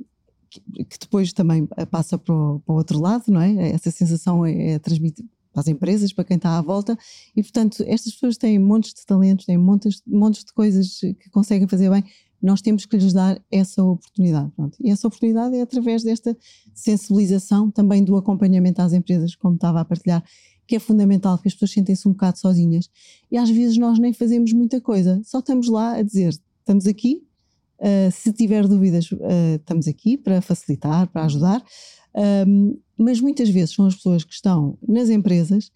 [0.50, 3.70] que, depois também passa para o, para o, outro lado, não é?
[3.70, 6.96] Essa sensação é, é transmitida para as empresas, para quem está à volta,
[7.36, 11.66] e portanto estas pessoas têm montes de talentos, têm montes, montes de coisas que conseguem
[11.66, 12.04] fazer bem,
[12.40, 14.50] nós temos que lhes dar essa oportunidade.
[14.54, 14.76] Pronto.
[14.80, 16.36] E essa oportunidade é através desta
[16.74, 20.24] sensibilização, também do acompanhamento às empresas, como estava a partilhar,
[20.66, 22.88] que é fundamental, porque as pessoas sentem-se um bocado sozinhas.
[23.30, 27.26] E às vezes nós nem fazemos muita coisa, só estamos lá a dizer: estamos aqui,
[27.80, 31.64] uh, se tiver dúvidas, uh, estamos aqui para facilitar, para ajudar.
[32.46, 35.70] Um, mas muitas vezes são as pessoas que estão nas empresas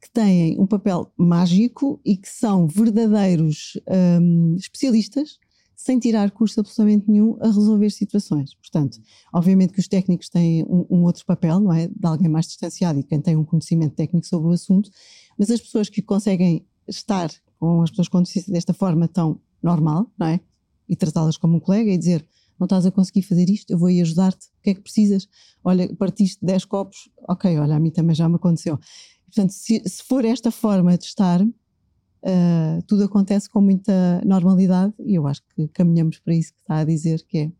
[0.00, 3.80] que têm um papel mágico e que são verdadeiros
[4.20, 5.38] um, especialistas
[5.76, 8.54] sem tirar custo absolutamente nenhum a resolver situações.
[8.54, 8.98] Portanto,
[9.32, 11.88] obviamente que os técnicos têm um, um, outro papel, não é?
[11.88, 14.90] De alguém mais distanciado e quem tem um conhecimento técnico sobre o assunto,
[15.38, 20.10] mas as pessoas que conseguem estar com as pessoas com deficiência desta forma tão normal,
[20.18, 20.40] não é?
[20.88, 22.26] E tratá-las como um colega e dizer
[22.58, 25.28] não estás a conseguir fazer isto, eu vou aí ajudar-te, o que é que precisas?
[25.62, 28.78] Olha, partiste 10 copos, ok, olha, a mim também já me aconteceu.
[29.26, 35.16] Portanto, se, se for esta forma de estar, uh, tudo acontece com muita normalidade e
[35.16, 37.52] eu acho que caminhamos para isso que está a dizer, que é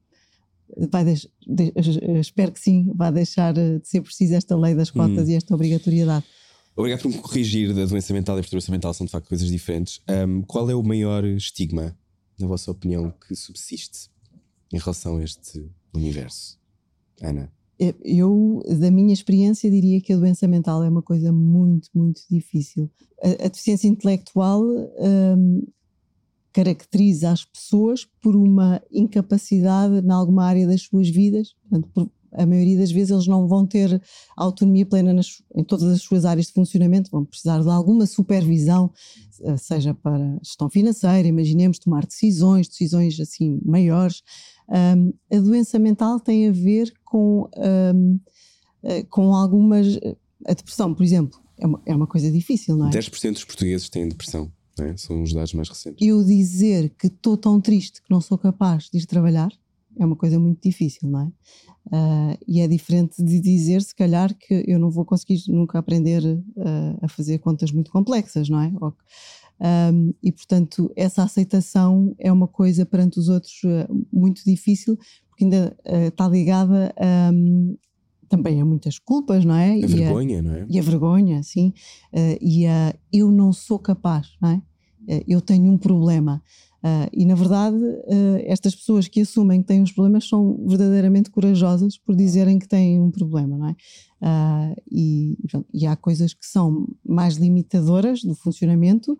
[0.91, 1.73] vai de,
[2.21, 5.31] espero que sim, vai deixar de ser preciso esta lei das cotas hum.
[5.31, 6.25] e esta obrigatoriedade.
[6.77, 9.49] Obrigado por me corrigir da doença mental e a perturbação mental, são de facto coisas
[9.49, 10.01] diferentes.
[10.09, 11.97] Um, qual é o maior estigma,
[12.39, 14.09] na vossa opinião, que subsiste
[14.73, 16.59] em relação a este universo?
[17.23, 17.53] Ana?
[18.03, 22.91] Eu, da minha experiência, diria que a doença mental é uma coisa muito, muito difícil.
[23.23, 25.67] A, a deficiência intelectual um,
[26.53, 32.45] caracteriza as pessoas por uma incapacidade em alguma área das suas vidas, portanto, por, a
[32.45, 34.01] maioria das vezes eles não vão ter
[34.37, 38.91] autonomia plena nas, em todas as suas áreas de funcionamento, vão precisar de alguma supervisão,
[39.43, 44.23] eh, seja para gestão financeira, imaginemos tomar decisões, decisões assim maiores.
[44.69, 47.49] Um, a doença mental tem a ver com,
[47.95, 48.21] um,
[48.83, 49.99] eh, com algumas.
[50.47, 52.91] A depressão, por exemplo, é uma, é uma coisa difícil, não é?
[52.91, 54.51] 10% dos portugueses têm depressão.
[54.81, 54.97] É?
[54.97, 56.05] São os dados mais recentes.
[56.07, 59.51] Eu dizer que estou tão triste que não sou capaz de ir trabalhar
[59.99, 61.27] é uma coisa muito difícil, não é?
[61.87, 66.25] Uh, e é diferente de dizer, se calhar, que eu não vou conseguir nunca aprender
[66.25, 68.73] uh, a fazer contas muito complexas, não é?
[69.61, 74.97] Um, e, portanto, essa aceitação é uma coisa perante os outros uh, muito difícil,
[75.29, 77.31] porque ainda está ligada a.
[77.33, 77.77] Um,
[78.27, 79.73] também a muitas culpas, não é?
[79.73, 80.67] A e vergonha, a, não é?
[80.69, 81.73] E a vergonha, sim.
[82.41, 84.63] e a eu não sou capaz, não é?
[85.29, 86.43] eu tenho um problema.
[86.85, 91.31] Uh, e na verdade, uh, estas pessoas que assumem que têm os problemas são verdadeiramente
[91.31, 93.77] corajosas por dizerem que têm um problema, não é?
[94.21, 95.39] Uh, e,
[95.73, 99.19] e, há coisas que são mais limitadoras do funcionamento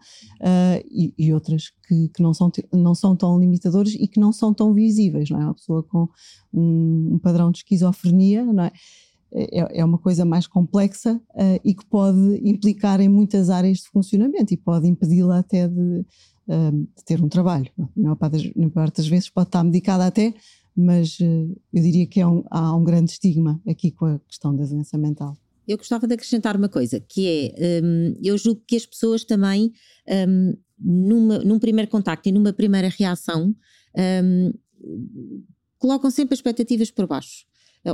[0.91, 4.53] e, e, outras que, que, não, são, não são tão limitadoras e que não são
[4.53, 5.45] tão visíveis, não é?
[5.45, 6.09] Uma pessoa com
[6.53, 8.73] um, um padrão de esquizofrenia, não é?
[9.33, 11.21] É, é uma coisa mais complexa
[11.65, 16.07] e que pode implicar em muitas áreas de funcionamento e pode impedi-la até de
[16.47, 17.71] de ter um trabalho.
[17.77, 20.35] Na maior, parte das, maior parte das vezes pode estar medicada até,
[20.77, 24.55] mas uh, eu diria que é um, há um grande estigma aqui com a questão
[24.55, 25.37] da doença mental.
[25.67, 29.73] Eu gostava de acrescentar uma coisa, que é, um, eu julgo que as pessoas também,
[30.29, 33.55] um, numa, num primeiro contacto e numa primeira reação,
[34.23, 34.53] um,
[35.79, 37.47] colocam sempre expectativas por baixo.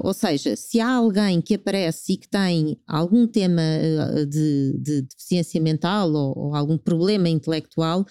[0.04, 5.02] Ou seja, se há alguém que aparece e que tem algum tema eh, de, de
[5.02, 8.06] deficiência mental ou, ou algum problema intelectual,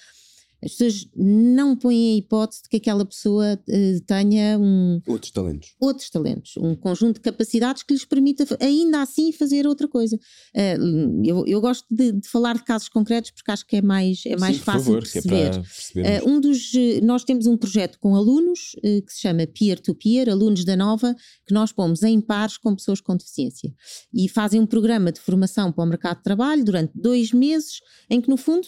[0.63, 5.75] as pessoas não põem a hipótese de que aquela pessoa uh, tenha um, outros talentos.
[5.79, 10.17] Outros talentos, um conjunto de capacidades que lhes permita ainda assim fazer outra coisa.
[10.17, 14.21] Uh, eu, eu, gosto de, de, falar de casos concretos porque acho que é mais,
[14.25, 15.61] é mais Sim, fácil favor, de perceber.
[15.95, 16.71] É uh, um dos,
[17.03, 21.15] nós temos um projeto com alunos que se chama Peer to Peer, alunos da Nova,
[21.47, 23.73] que nós pomos em pares com pessoas com deficiência
[24.13, 28.19] e fazem um programa de formação para o mercado de trabalho durante dois meses, em
[28.19, 28.67] que no fundo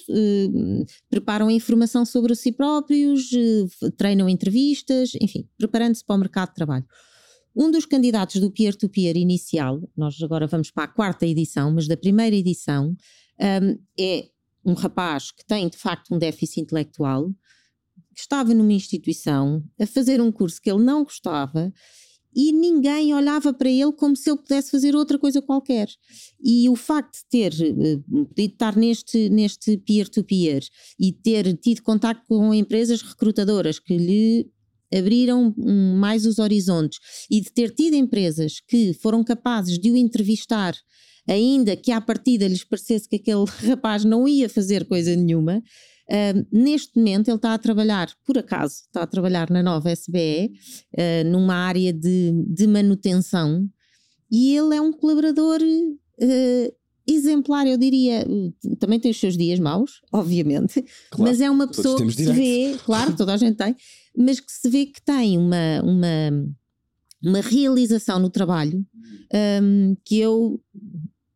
[1.10, 6.50] preparam a informação informação sobre si próprios, eh, treinam entrevistas, enfim, preparando-se para o mercado
[6.50, 6.86] de trabalho.
[7.56, 11.88] Um dos candidatos do peer-to-peer -peer inicial, nós agora vamos para a quarta edição, mas
[11.88, 12.96] da primeira edição,
[13.40, 14.30] um, é
[14.64, 17.32] um rapaz que tem de facto um déficit intelectual,
[18.16, 21.74] estava numa instituição a fazer um curso que ele não gostava
[22.36, 25.90] e ninguém olhava para ele como se ele pudesse fazer outra coisa qualquer.
[26.42, 30.64] E o facto de ter eh, podido estar neste, neste peer-to-peer
[31.00, 34.50] e ter tido contato com empresas recrutadoras que lhe
[34.94, 35.54] abriram
[35.98, 40.76] mais os horizontes e de ter tido empresas que foram capazes de o entrevistar,
[41.28, 45.64] ainda que à partida lhes parecesse que aquele rapaz não ia fazer coisa nenhuma,
[46.12, 50.52] Uh, neste momento ele está a trabalhar, por acaso, está a trabalhar na nova SBE,
[50.94, 53.66] uh, numa área de, de, manutenção,
[54.30, 56.76] e ele é um colaborador uh,
[57.08, 58.28] exemplar, eu diria.
[58.78, 62.78] Também tem os seus dias maus, obviamente, claro, mas é uma pessoa que se vê,
[62.84, 63.74] claro, toda a gente tem,
[64.14, 66.52] mas que se vê que tem uma, uma,
[67.24, 68.86] uma realização no trabalho
[69.64, 70.62] um, que eu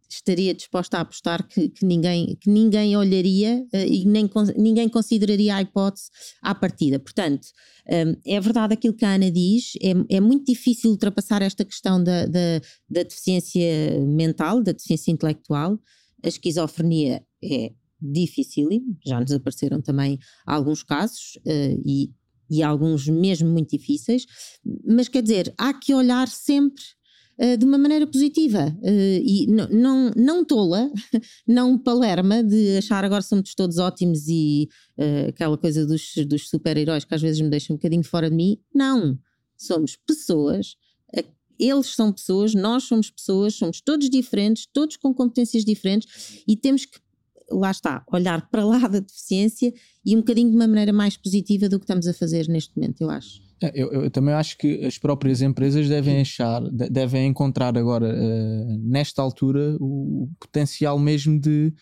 [0.09, 5.55] estaria disposta a apostar que, que ninguém, que ninguém olharia uh, e nem, ninguém consideraria
[5.55, 6.09] a hipótese
[6.41, 6.99] à partida.
[6.99, 7.47] Portanto,
[7.87, 12.03] um, é verdade aquilo que a Ana diz, é, é muito difícil ultrapassar esta questão
[12.03, 15.79] da, da, da deficiência mental, da deficiência intelectual.
[16.23, 18.69] A esquizofrenia é difícil,
[19.05, 22.11] já nos apareceram também alguns casos uh, e,
[22.49, 24.25] e alguns mesmo muito difíceis,
[24.85, 26.83] mas quer dizer, há que olhar sempre
[27.39, 30.91] uh, de uma maneira positiva uh, e não, não tola,
[31.47, 37.05] não palerma de achar agora somos todos ótimos e uh, aquela coisa dos, dos super-heróis
[37.05, 38.57] que às vezes me deixa um bocadinho fora de mim.
[38.73, 39.17] Não,
[39.57, 40.75] somos pessoas.
[41.57, 46.85] Eles são pessoas, nós somos pessoas, somos todos diferentes, todos com competências diferentes e temos
[46.85, 46.99] que
[47.49, 49.73] lá está, olhar para lá da deficiência
[50.05, 53.01] e um bocadinho de uma maneira mais positiva do que estamos a fazer neste momento,
[53.01, 53.44] eu acho.
[53.61, 58.77] É, eu, eu, também acho que as próprias empresas devem achar, devem encontrar agora, uh,
[58.83, 61.73] nesta altura, o potencial mesmo de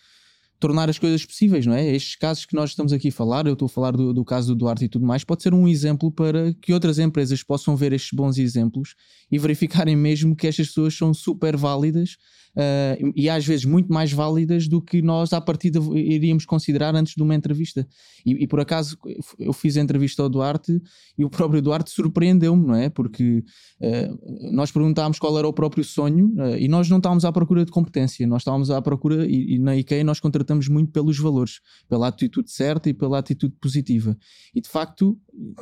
[0.59, 1.85] tornar as coisas possíveis, não é?
[1.93, 4.53] Estes casos que nós estamos aqui a falar, eu estou a falar do, do, caso
[4.53, 7.91] do Duarte e tudo mais, pode ser um exemplo para que outras empresas possam ver
[7.91, 8.95] estes bons exemplos
[9.29, 12.15] e verificarem mesmo que estas pessoas são super válidas
[12.55, 17.15] uh, e às vezes muito mais válidas do que nós à partida iríamos considerar antes
[17.15, 17.87] de uma entrevista.
[18.25, 18.97] E, e por acaso
[19.39, 20.81] eu fiz a entrevista ao Duarte
[21.17, 22.89] e o próprio Duarte surpreendeu-me, não é?
[22.89, 23.43] Porque
[23.81, 27.65] uh, nós perguntámos qual era o próprio sonho uh, e nós não estávamos à procura
[27.65, 31.59] de competência, nós estávamos à procura, e, e na IKEA nós contratamos muito pelos valores,
[31.87, 34.17] pela atitude certa e pela atitude positiva.
[34.53, 35.17] E de facto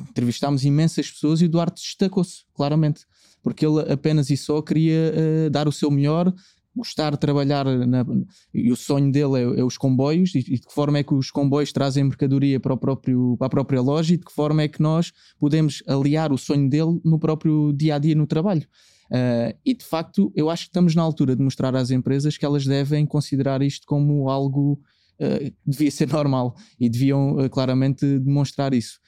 [0.10, 3.06] entrevistámos imensas pessoas e o Duarte destacou-se, claramente
[3.44, 6.34] porque ele apenas e só queria uh, dar o seu melhor,
[6.76, 8.06] gostar de trabalhar na,
[8.54, 11.14] e o sonho dele é, é os comboios e, e, de que forma é que
[11.14, 14.62] os comboios trazem mercadoria para, o próprio, para a própria loja e de que forma
[14.62, 18.66] é que nós podemos aliar o sonho dele no próprio dia a dia no trabalho.
[19.12, 22.46] Uh, e de facto, eu acho que estamos na altura de mostrar às empresas que
[22.46, 24.80] elas devem considerar isto como algo
[25.20, 29.00] uh, que devia ser normal e deviam uh, claramente demonstrar isso.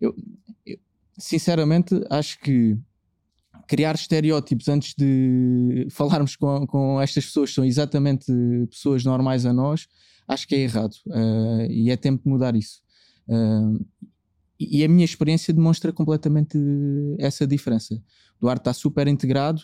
[0.00, 0.12] Eu,
[0.66, 0.76] eu,
[1.16, 2.76] sinceramente, acho que
[3.66, 8.32] criar estereótipos antes de falarmos com, com estas pessoas são exatamente
[8.70, 9.86] pessoas normais a nós,
[10.26, 12.82] acho que é errado uh, e é tempo de mudar isso.
[13.28, 13.84] Uh,
[14.58, 16.56] e a minha experiência demonstra completamente
[17.18, 18.00] essa diferença.
[18.40, 19.62] Duarte está super integrado,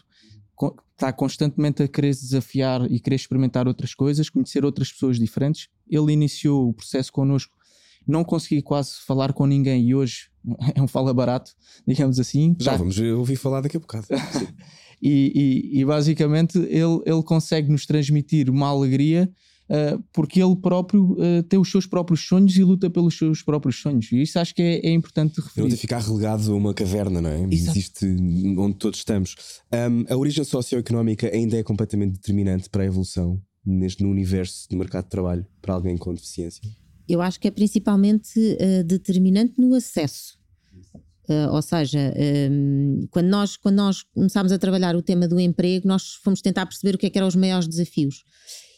[0.93, 5.69] está constantemente a querer desafiar e querer experimentar outras coisas, conhecer outras pessoas diferentes.
[5.89, 7.61] Ele iniciou o processo connosco
[8.07, 10.30] não consegui quase falar com ninguém e hoje
[10.75, 11.53] é um fala barato,
[11.87, 12.57] digamos assim.
[12.59, 12.77] Já tá.
[12.79, 14.07] vamos ouvir falar daqui a bocado.
[15.01, 19.31] e, e, e, basicamente ele, ele consegue nos transmitir uma alegria
[19.71, 23.81] uh, porque ele próprio uh, tem os seus próprios sonhos e luta pelos seus próprios
[23.81, 24.11] sonhos.
[24.13, 25.69] E isso acho que é, é importante referir.
[25.69, 27.43] Não ficar relegado a uma caverna, não é?
[27.51, 27.79] Exato.
[27.79, 28.07] Existe
[28.59, 29.37] onde todos estamos.
[29.73, 34.77] Um, a origem socioeconómica ainda é completamente determinante para a evolução neste, no universo do
[34.77, 36.63] mercado de trabalho para alguém com deficiência?
[37.11, 40.39] Eu acho que é principalmente uh, determinante no acesso.
[41.29, 45.39] Uh, ou seja, um, ehm, quando, nós, quando nós começámos a trabalhar o tema do
[45.39, 48.25] emprego, nós fomos tentar perceber o que, é que eram os maiores desafios.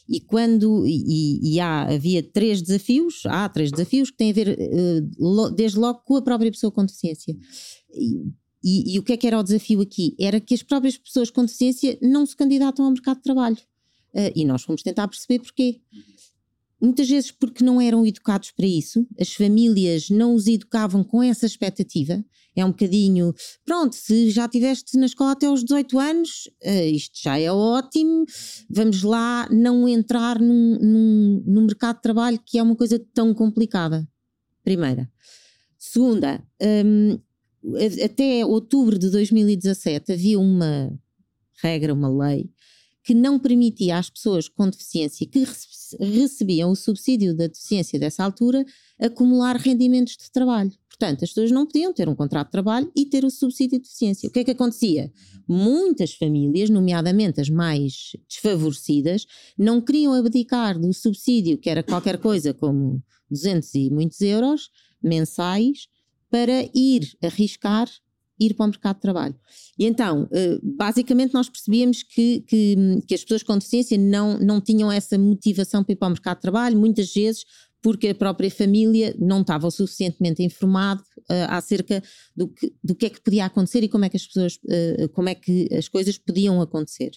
[0.08, 4.58] E quando e, e há, havia três desafios, há três desafios que têm a ver
[4.58, 7.36] uh, desde logo com a própria pessoa com deficiência.
[7.94, 8.22] E,
[8.64, 10.14] e, e, o que é que era o desafio aqui?
[10.18, 13.58] Era que as próprias pessoas com deficiência não se candidatam ao mercado de trabalho.
[14.14, 15.80] Uh, e nós fomos tentar perceber porquê.
[16.82, 21.46] Muitas vezes porque não eram educados para isso, as famílias não os educavam com essa
[21.46, 22.24] expectativa.
[22.56, 23.32] É um bocadinho,
[23.64, 28.26] pronto, se já estiveste na escola até aos 18 anos, uh, isto já é ótimo,
[28.68, 33.32] vamos lá não entrar num, num, num mercado de trabalho que é uma coisa tão
[33.32, 34.06] complicada.
[34.64, 35.08] Primeira.
[35.78, 37.18] Segunda, um,
[38.04, 40.92] até outubro de 2017 havia uma
[41.62, 42.50] regra, uma lei,
[43.04, 45.44] que não permitia às pessoas com deficiência que
[46.00, 48.64] recebiam o subsídio da deficiência dessa altura
[48.98, 50.72] acumular rendimentos de trabalho.
[50.88, 53.84] Portanto, as pessoas não podiam ter um contrato de trabalho e ter o subsídio de
[53.84, 54.28] deficiência.
[54.28, 55.12] O que é que acontecia?
[55.48, 59.26] Muitas famílias, nomeadamente as mais desfavorecidas,
[59.58, 64.70] não queriam abdicar do subsídio, que era qualquer coisa como 200 e muitos euros
[65.02, 65.88] mensais,
[66.30, 67.88] para ir arriscar
[68.38, 69.34] ir para o mercado de trabalho.
[69.78, 72.76] E então, eh, basicamente, nós percebíamos que, que,
[73.06, 76.36] que, as pessoas com deficiência não, não tinham essa motivação para ir para o mercado
[76.36, 77.44] de trabalho, muitas vezes
[77.82, 82.00] porque a própria família não estava suficientemente informado uh, acerca
[82.34, 85.08] do que, do que é que podia acontecer e como é que as pessoas, uh,
[85.12, 87.10] como é que as coisas podiam acontecer.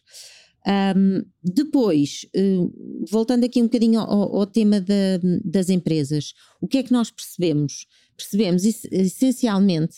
[0.97, 6.79] Um, depois, uh, voltando aqui um bocadinho ao, ao tema da, das empresas, o que
[6.79, 7.85] é que nós percebemos?
[8.17, 9.97] Percebemos essencialmente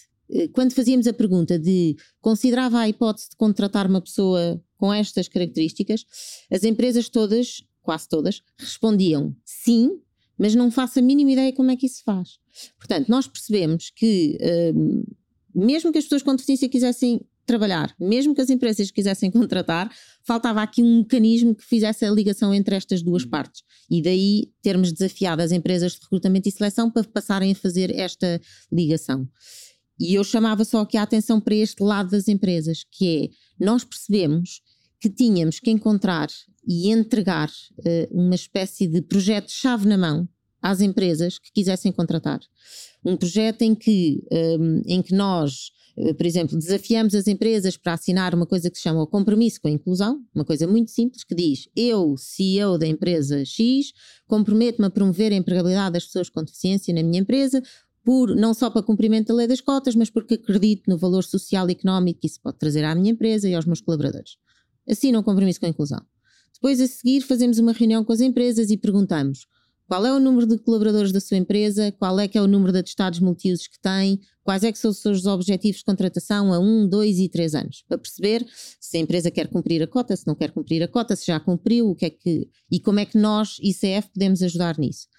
[0.53, 6.05] quando fazíamos a pergunta de considerava a hipótese de contratar uma pessoa com estas características,
[6.51, 9.99] as empresas todas, quase todas, respondiam sim,
[10.37, 12.39] mas não faço a mínima ideia como é que isso se faz.
[12.77, 14.37] Portanto, nós percebemos que,
[14.75, 15.03] um,
[15.55, 19.89] mesmo que as pessoas com deficiência quisessem trabalhar, mesmo que as empresas quisessem contratar,
[20.23, 23.29] faltava aqui um mecanismo que fizesse a ligação entre estas duas hum.
[23.29, 23.63] partes.
[23.89, 28.39] E daí termos desafiado as empresas de recrutamento e seleção para passarem a fazer esta
[28.71, 29.27] ligação.
[29.99, 33.29] E eu chamava só aqui a atenção para este lado das empresas, que é
[33.63, 34.61] nós percebemos
[34.99, 36.27] que tínhamos que encontrar
[36.67, 40.27] e entregar uh, uma espécie de projeto-chave na mão
[40.61, 42.39] às empresas que quisessem contratar.
[43.05, 47.77] Um projeto em que, um, ehm, em que nós, uh, por exemplo, desafiamos as empresas
[47.77, 50.91] para assinar uma coisa que se chama o compromisso com a inclusão, uma coisa muito
[50.91, 53.93] simples, que diz: Eu, CEO da empresa X,
[54.27, 57.61] comprometo-me a promover a empregabilidade das pessoas com deficiência na minha empresa,
[58.07, 61.67] por, não só para cumprimento da lei das cotas, mas porque acredito no valor social
[61.67, 64.37] e económico que isso pode trazer à minha empresa e aos meus colaboradores.
[64.89, 65.99] Assinam um compromisso com a inclusão.
[66.53, 69.45] Depois, a seguir, fazemos uma reunião com as empresas e perguntamos
[69.89, 72.71] qual é o número de colaboradores da sua empresa, qual é que é o número
[72.71, 76.59] de atestados multiusos que tem, quais é que são os seus objetivos de contratação a
[76.59, 78.47] um, dois e três anos, para perceber
[78.79, 81.41] se a empresa quer cumprir a cota, se não quer cumprir a cota, se já
[81.41, 85.09] cumpriu, o que é que e como é que nós, ICF, podemos ajudar nisso.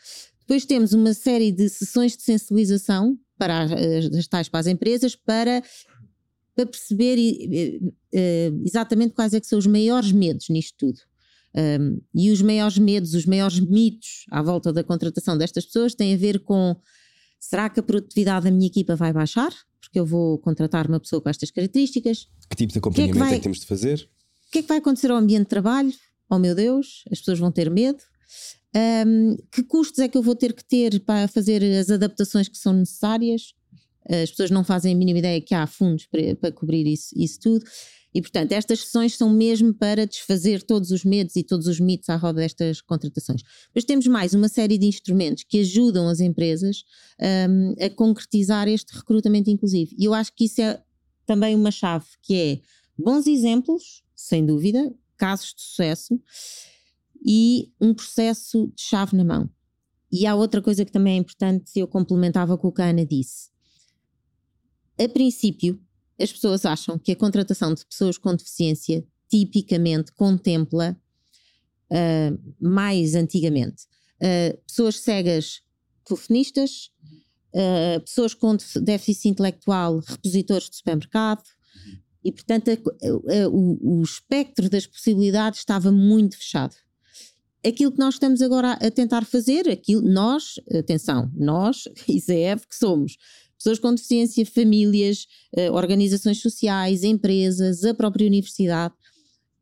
[0.49, 3.71] Depois temos uma série de sessões de sensibilização para as,
[4.17, 5.63] as tais para as empresas para,
[6.57, 7.19] para perceber
[8.65, 10.99] exatamente quais é que são os maiores medos nisto tudo.
[11.55, 16.15] Um, e os maiores medos, os maiores mitos à volta da contratação destas pessoas têm
[16.15, 16.75] a ver com
[17.39, 19.53] será que a produtividade da minha equipa vai baixar?
[19.83, 22.27] Porque eu vou contratar uma pessoa com estas características.
[22.49, 24.09] Que tipo de acompanhamento que é, que, vai, é que temos de fazer?
[24.49, 25.93] O que é que vai acontecer ao ambiente de trabalho?
[26.31, 28.03] Oh meu Deus, as pessoas vão ter medo.
[28.77, 32.59] Um, que custos é que eu vou ter que ter para fazer as adaptações que
[32.59, 33.55] são necessárias?
[34.09, 37.41] As pessoas não fazem a mínima ideia que há fundos para, para cobrir isso, isso
[37.41, 37.65] tudo.
[38.15, 42.09] E, portanto, estas sessões são mesmo para desfazer todos os medos e todos os mitos
[42.09, 43.43] à roda destas contratações.
[43.75, 46.85] Mas temos mais uma série de instrumentos que ajudam as empresas
[47.49, 49.95] um, a concretizar este recrutamento inclusivo.
[49.99, 50.83] E eu acho que isso é
[51.27, 52.61] também uma chave, que é
[52.99, 56.19] bons exemplos, sem dúvida, casos de sucesso
[57.31, 59.51] e um processo de chave na mão.
[60.11, 63.05] E há outra coisa que também é importante, eu complementava com o que a Ana
[63.05, 63.51] disse.
[64.99, 65.79] A princípio,
[66.19, 70.99] as pessoas acham que a contratação de pessoas com deficiência tipicamente contempla
[71.91, 73.85] uh, mais antigamente
[74.23, 75.61] uh, pessoas cegas
[76.07, 76.91] telefonistas,
[77.53, 81.45] uh, pessoas com déficit intelectual repositores de supermercado
[82.25, 86.75] e portanto a, a, o, o espectro das possibilidades estava muito fechado
[87.69, 93.17] aquilo que nós estamos agora a tentar fazer, aquilo, nós, atenção, nós, ICF, que somos
[93.57, 98.95] pessoas com deficiência, famílias, uh, organizações sociais, empresas, a própria universidade.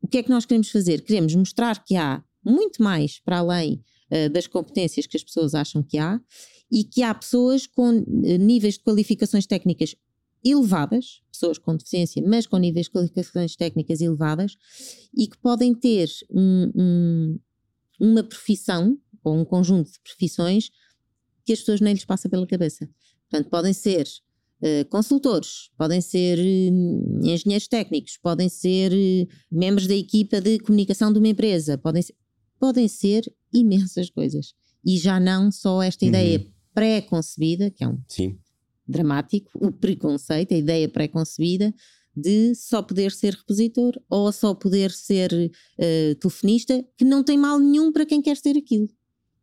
[0.02, 1.00] O que é que nós queremos fazer?
[1.00, 5.82] Queremos mostrar que há muito mais para além uh, das competências que as pessoas acham
[5.82, 6.20] que há
[6.70, 8.04] e que há pessoas com uh,
[8.38, 9.96] níveis de qualificações técnicas
[10.44, 14.56] elevadas, pessoas com deficiência, mas com níveis de qualificações técnicas elevadas
[15.16, 17.38] e que podem ter um, um,
[18.00, 20.70] uma profissão ou um conjunto de profissões
[21.44, 22.88] que as pessoas nem lhes passa pela cabeça.
[23.28, 24.06] Portanto, podem ser
[24.62, 31.12] uh, consultores, podem ser uh, engenheiros técnicos, podem ser uh, membros da equipa de comunicação
[31.12, 32.14] de uma empresa, podem ser,
[32.58, 34.54] podem ser imensas coisas.
[34.84, 36.10] E já não só esta uhum.
[36.10, 38.38] ideia pré-concebida, que é um Sim.
[38.86, 41.74] dramático, o preconceito, a ideia pré-concebida
[42.16, 47.58] de só poder ser repositor ou só poder ser uh, telefonista, que não tem mal
[47.58, 48.88] nenhum para quem quer ser aquilo.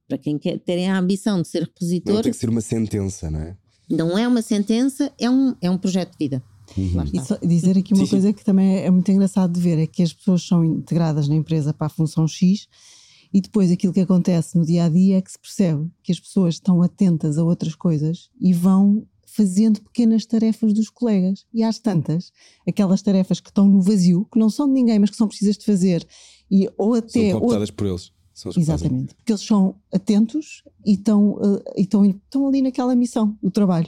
[0.07, 2.15] Para quem quer ter a ambição de ser repositor.
[2.15, 3.57] Não tem que ser uma sentença, não é?
[3.89, 6.43] Não é uma sentença, é um, é um projeto de vida.
[6.78, 7.03] Uhum.
[7.13, 9.86] E só dizer aqui uma sim, coisa que também é muito engraçado de ver: é
[9.86, 12.67] que as pessoas são integradas na empresa para a função X
[13.34, 16.19] e depois aquilo que acontece no dia a dia é que se percebe que as
[16.19, 21.46] pessoas estão atentas a outras coisas e vão fazendo pequenas tarefas dos colegas.
[21.54, 22.32] E às tantas,
[22.68, 25.58] aquelas tarefas que estão no vazio, que não são de ninguém, mas que são precisas
[25.58, 26.06] de fazer,
[26.50, 27.32] e, ou até.
[27.32, 28.12] São cooptadas ou, por eles.
[28.58, 33.88] Exatamente, porque eles são atentos e estão, uh, estão, estão ali naquela missão do trabalho.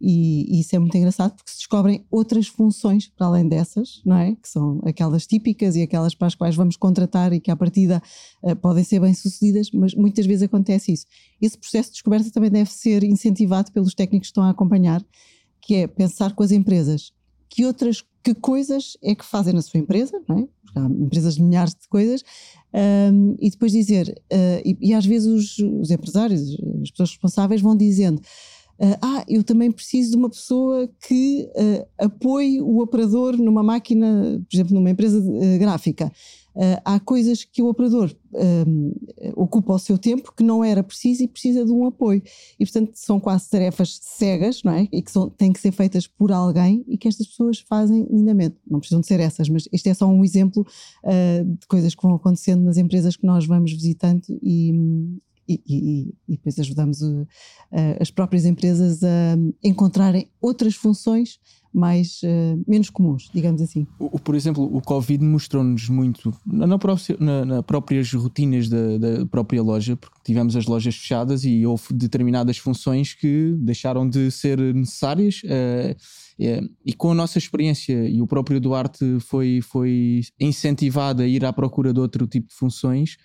[0.00, 4.16] E, e, isso é muito engraçado porque se descobrem outras funções para além dessas, não
[4.16, 4.34] é?
[4.34, 8.02] Que são aquelas típicas e aquelas para as quais vamos contratar e que à partida
[8.42, 11.06] uh, podem ser bem-sucedidas, mas muitas vezes acontece isso.
[11.40, 15.04] Esse processo de descoberta também deve ser incentivado pelos técnicos que estão a acompanhar,
[15.60, 17.12] que é pensar com as empresas
[17.48, 20.48] que outras que coisas é que fazem na sua empresa, não é?
[20.64, 22.24] Porque há empresas de milhares de coisas,
[22.74, 26.42] um, e depois dizer, uh, e, e, às vezes os, os, empresários,
[26.82, 28.20] as pessoas responsáveis vão dizendo,
[28.78, 34.42] uh, ah, eu também preciso de uma pessoa que uh, apoie o operador numa máquina,
[34.48, 35.20] por exemplo, numa empresa
[35.58, 36.12] gráfica.
[36.54, 38.16] Uh, há coisas que o operador
[39.34, 42.22] ocupa o seu tempo que não era preciso e precisa de um apoio.
[42.58, 44.88] E, portanto, são quase tarefas cegas, não é?
[44.92, 48.56] E que são, têm que ser feitas por alguém e que estas pessoas fazem lindamente.
[48.66, 50.66] Não precisam de ser essas, mas este é só um exemplo
[51.58, 54.72] de coisas que vão acontecendo nas empresas que nós vamos visitando e,
[55.48, 57.00] e, e, e, depois ajudamos
[58.00, 61.38] as próprias empresas a encontrarem outras funções
[61.76, 63.86] mais uh, menos comuns, digamos assim.
[63.98, 69.62] O, por exemplo, o Covid mostrou-nos muito na, na, na, próprias rotinas da, da, própria
[69.62, 75.42] loja, porque tivemos as lojas fechadas e houve determinadas funções que deixaram de ser necessárias.
[75.44, 75.94] Uh,
[76.38, 81.52] e com a nossa experiência, e o próprio Duarte foi, foi incentivado a ir à
[81.52, 83.16] procura de outro tipo de funções,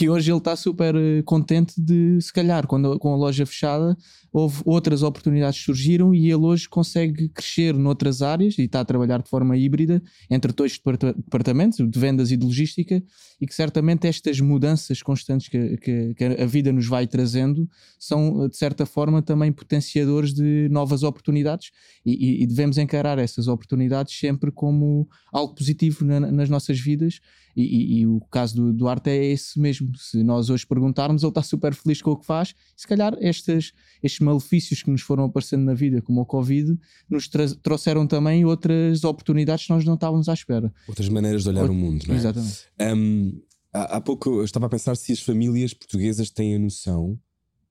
[0.00, 3.96] e hoje ele está super eh, contente de, se calhar, quando, com a loja fechada,
[4.32, 8.84] houve outras oportunidades que surgiram e ele hoje consegue crescer noutras áreas e está a
[8.84, 10.80] trabalhar de forma híbrida entre dois
[11.16, 13.02] departamentos, de vendas e de logística,
[13.40, 18.48] e que certamente estas mudanças constantes que, que, que a vida nos vai trazendo são,
[18.48, 21.70] de certa forma, também potenciadores de novas oportunidades
[22.04, 27.20] e, e devemos encarar essas oportunidades sempre como algo positivo na, nas nossas vidas.
[27.56, 29.96] E, e, e, o caso do Duarte é esse mesmo.
[29.96, 32.54] Se nós hoje perguntarmos, ele está super feliz com o que faz.
[32.76, 36.76] Se calhar estes, estes malefícios que nos foram aparecendo na vida, como o Covid,
[37.08, 37.28] nos
[37.62, 40.72] trouxeram também outras oportunidades que nós não estávamos à espera.
[40.88, 42.18] Outras maneiras de olhar Out o mundo, não é?
[42.18, 42.64] Exatamente.
[42.80, 43.40] Um,
[43.72, 47.18] há, há pouco eu estava a pensar se as famílias portuguesas têm a noção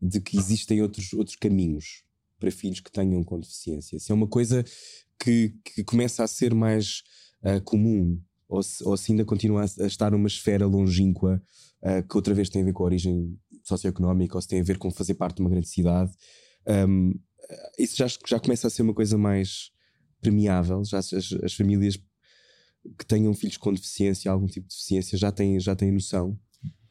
[0.01, 2.03] de que existem outros, outros caminhos
[2.43, 3.97] para filhos que tenham com deficiência.
[3.97, 4.65] Se é uma coisa
[5.17, 7.01] que, que começa a ser mais
[7.41, 11.41] uh, comum ou se, ou se ainda continua a, estar numa esfera longínqua
[11.81, 14.63] uh, que outra vez tem a ver com a origem socioeconómica ou se tem a
[14.63, 16.11] ver com fazer parte de uma grande cidade.
[16.67, 17.13] Um,
[17.79, 19.71] isso já, já começa a ser uma coisa mais
[20.19, 20.83] premiável.
[20.83, 21.95] Já as, as famílias
[22.99, 26.37] que tenham filhos com deficiência, algum tipo de deficiência, já têm, já têm noção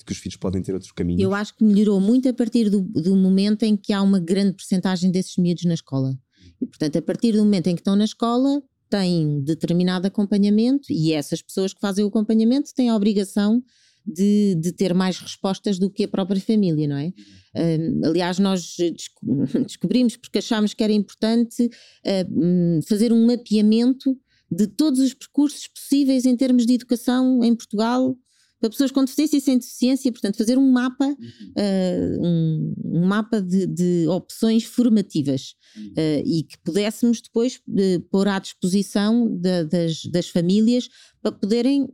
[0.05, 1.23] que os filhos podem ter outros caminhos.
[1.23, 4.55] Eu acho que melhorou muito a partir do, do momento em que há uma grande
[4.55, 6.19] porcentagem desses miúdos na escola.
[6.61, 11.13] E, portanto, a partir do momento em que estão na escola, têm determinado acompanhamento e
[11.13, 13.63] essas pessoas que fazem o acompanhamento têm a obrigação
[14.05, 17.09] de, de ter mais respostas do que a própria família, não é?
[17.55, 18.77] Uh, aliás, nós
[19.67, 24.15] descobrimos, porque achámos que era importante uh, fazer um mapeamento
[24.51, 28.15] de todos os percursos possíveis em termos de educação em Portugal
[28.63, 33.43] para pessoas com deficiência e sem deficiência, portanto, fazer um mapa, uh, um, um, mapa
[33.43, 40.29] de, de opções formativas uh, e que pudéssemos depois uh, pôr à disposição das, das
[40.29, 40.89] famílias
[41.21, 41.89] para poderem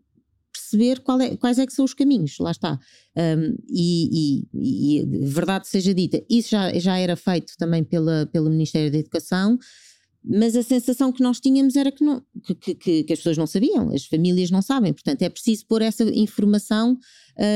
[0.53, 2.79] perceber é, quais é que são os caminhos, lá está.
[3.17, 8.51] Um, e, e, e, verdade seja dita, isso já, já era feito também pela, pelo
[8.51, 9.59] Ministério da Educação,
[10.29, 12.23] mas a sensação que nós tínhamos era que, não,
[12.61, 15.81] que, que, que, as pessoas não sabiam, as famílias não sabem, portanto é preciso pôr
[15.81, 16.99] essa informação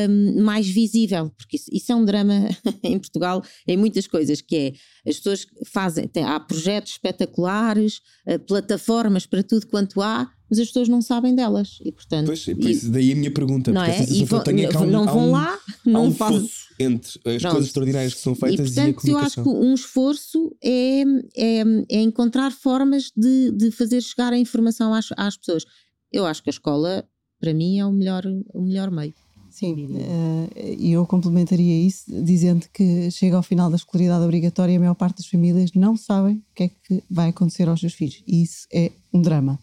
[0.08, 2.32] um, mais visível, porque isso, isso, é um drama
[2.82, 4.72] em Portugal em muitas coisas, que é
[5.10, 10.66] as pessoas fazem, tem, há projetos espetaculares, uh, plataformas para tudo quanto há, mas as
[10.66, 11.78] pessoas não sabem delas.
[11.82, 14.04] E portanto pois, isso daí a minha pergunta não é?
[14.06, 16.46] e vão, é um, não vão um, lá não um fazem
[16.78, 19.12] entre as coisas extraordinárias que são feitas e, portanto, e a comunicação.
[19.12, 21.02] eu acho que um esforço é,
[21.34, 25.64] é, é encontrar formas de, de fazer chegar a informação às, às pessoas.
[26.12, 27.08] Eu acho que a escola
[27.40, 29.14] para mim é o melhor o melhor meio
[29.52, 34.76] Sim, eh, e eu complementaria isso dizendo que chega ao final da escolaridade obrigatória e
[34.76, 37.92] a maior parte das famílias não sabem o que é que vai acontecer aos seus
[37.92, 38.22] filhos.
[38.26, 39.60] E isso é um drama.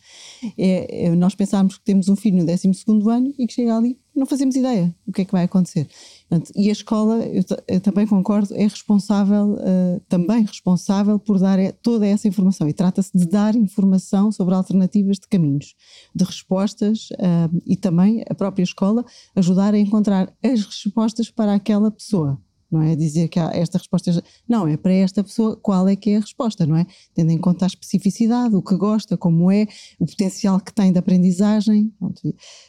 [0.55, 2.69] É, é, nós pensarmos que temos um filho no 12
[3.09, 5.87] ano e que chega ali não fazemos ideia do que é que vai acontecer.
[6.29, 11.57] Portanto, e a escola, eu, eu, também concordo, é responsável, uh, também responsável por dar
[11.81, 12.69] toda essa informação.
[12.69, 15.73] E trata-se de dar informação sobre alternativas de caminhos,
[16.13, 19.03] de respostas uh, e também a própria escola
[19.35, 22.39] ajudar a encontrar as respostas para aquela pessoa
[22.71, 24.23] não é dizer que há esta resposta.
[24.47, 26.85] Não, é para esta pessoa qual é que é a resposta, não é?
[27.13, 29.67] Tendo em conta a especificidade, o que gosta, como é,
[29.97, 31.91] o potencial que tem de aprendizagem.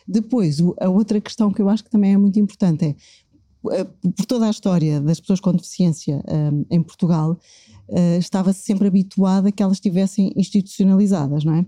[0.08, 2.96] Depois, a outra questão que eu acho que também é muito importante é,
[3.62, 7.38] por toda a história das pessoas com deficiência um, em Portugal,
[7.88, 11.66] uh, estava-se sempre habituada que elas estivessem institucionalizadas, não é?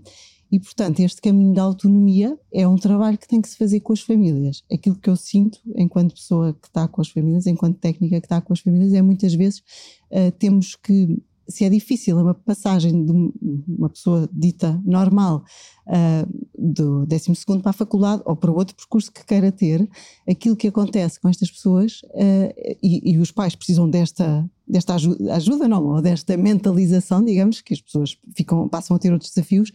[0.51, 3.91] E, portanto, este caminho da autonomia é um trabalho que tem que se fazer com
[3.91, 4.63] as famílias.
[4.71, 8.39] Aquilo que eu sinto, enquanto pessoa que está com as famílias, enquanto técnica que está
[8.39, 9.63] com as famílias, é muitas vezes
[10.11, 11.19] uh, temos que.
[11.47, 13.11] Se é difícil uma passagem de
[13.67, 15.43] uma pessoa dita normal
[15.87, 19.89] uh, do 12 para a faculdade ou para outro percurso que queira ter,
[20.27, 25.35] aquilo que acontece com estas pessoas, uh, e, e os pais precisam desta, desta ajuda,
[25.35, 29.71] ajuda não, ou desta mentalização, digamos, que as pessoas ficam, passam a ter outros desafios,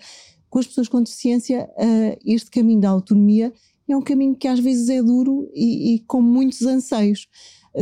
[0.49, 3.53] com as pessoas com deficiência, uh, este caminho da autonomia
[3.89, 7.27] é um caminho que às vezes é duro e, e com muitos anseios.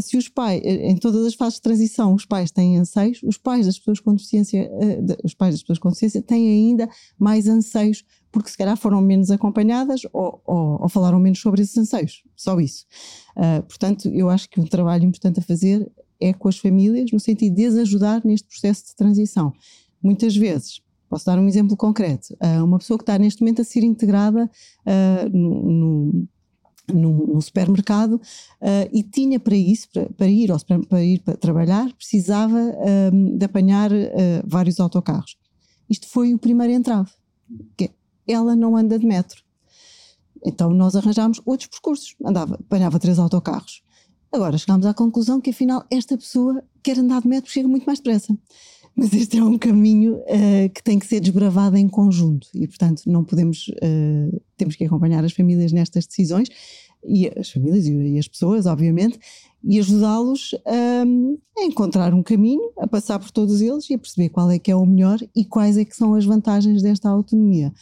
[0.00, 3.36] Se os pais, eh, em todas as fases de transição, os pais têm anseios, os
[3.36, 6.88] pais das pessoas com deficiência, uh, os pais das pessoas com deficiência têm ainda
[7.18, 11.76] mais anseios, porque se calhar foram menos acompanhadas ou, ou, ou falaram menos sobre esses
[11.76, 12.22] anseios.
[12.36, 12.86] Só isso.
[13.36, 15.90] Uh, portanto, eu acho que um trabalho importante a fazer
[16.20, 19.52] é com as famílias, no sentido de as ajudar neste processo de transição.
[20.02, 22.36] Muitas vezes Posso dar um exemplo concreto.
[22.42, 24.50] Uh, uma pessoa que está neste momento a ser integrada
[24.84, 26.26] uh, no,
[26.92, 30.50] no, supermercado uh, e tinha para isso, para, para, ir
[30.88, 32.58] para ir para trabalhar, precisava
[33.36, 33.90] de apanhar
[34.44, 35.36] vários autocarros.
[35.88, 37.10] Isto foi o primeiro entrave.
[37.76, 37.90] Que
[38.26, 39.42] ela não anda de metro.
[40.44, 42.14] Então nós arranjámos outros percursos.
[42.24, 43.82] Andava, apanhava três autocarros.
[44.32, 47.98] Agora chegámos à conclusão que afinal esta pessoa quer andar de metro, chega muito mais
[47.98, 48.36] depressa.
[48.96, 52.48] Mas este é um caminho uh, que tem que ser desbravado em conjunto.
[52.54, 56.48] E, portanto, não podemos, uh, temos que acompanhar as famílias nestas decisões.
[57.04, 59.20] E as famílias e as pessoas, obviamente,
[59.62, 60.54] e ajudá-los
[61.06, 64.58] um, a encontrar um caminho, a passar por todos eles e a perceber qual é
[64.58, 67.72] que é o melhor e quais é que são as vantagens desta autonomia.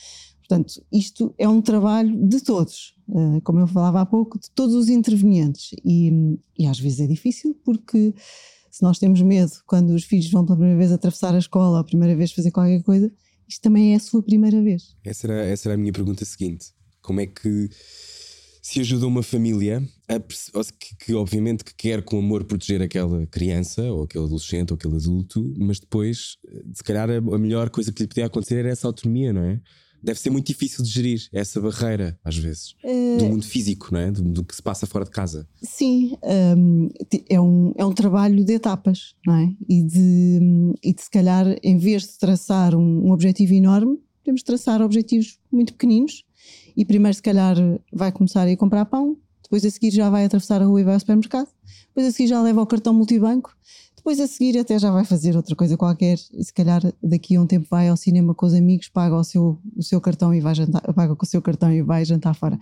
[0.46, 4.74] Portanto, isto é um trabalho de todos, uh, como eu falava há pouco, de todos
[4.74, 5.70] os intervenientes.
[5.82, 8.14] E, e às vezes é difícil porque
[8.74, 11.84] se nós temos medo quando os filhos vão pela primeira vez atravessar a escola a
[11.84, 13.08] primeira vez fazer qualquer coisa,
[13.48, 14.96] isto também é a sua primeira vez.
[15.04, 16.72] Essa era, essa era a minha pergunta seguinte.
[17.00, 17.70] Como é que
[18.60, 23.80] se ajuda uma família a, que, que, obviamente que quer com amor proteger aquela criança
[23.80, 26.36] ou aquele adolescente ou aquele adulto, mas depois
[26.74, 29.60] se calhar a melhor coisa que lhe podia acontecer era essa autonomia, não é?
[30.04, 32.74] Deve ser muito difícil de gerir essa barreira, às vezes,
[33.18, 34.10] do mundo físico, não é?
[34.10, 35.48] Do, do, que se passa fora de casa.
[35.62, 36.16] Sim,
[36.56, 36.88] um,
[37.28, 39.52] é, um, é um trabalho de etapas, não é?
[39.68, 44.42] E de, e de se calhar, em vez de traçar um, um objetivo enorme, podemos
[44.42, 46.24] traçar objetivos muito pequeninos
[46.76, 47.56] e primeiro, se calhar,
[47.92, 50.84] vai começar a ir comprar pão, depois a seguir já vai atravessar a rua e
[50.84, 51.48] vai ao supermercado,
[51.88, 53.56] depois a seguir já leva o cartão multibanco
[54.04, 57.40] depois a seguir até já vai fazer outra coisa qualquer e se calhar daqui a
[57.40, 60.42] um tempo vai ao cinema com os amigos, paga o seu, o seu cartão e
[60.42, 62.56] vai jantar, paga com o seu cartão e vai jantar fora.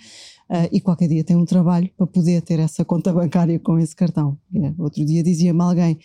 [0.49, 3.97] Uh, e qualquer dia tem um trabalho para poder ter essa conta bancária com esse
[3.97, 4.39] cartão.
[4.55, 5.99] É, outro dia dizia-me alguém: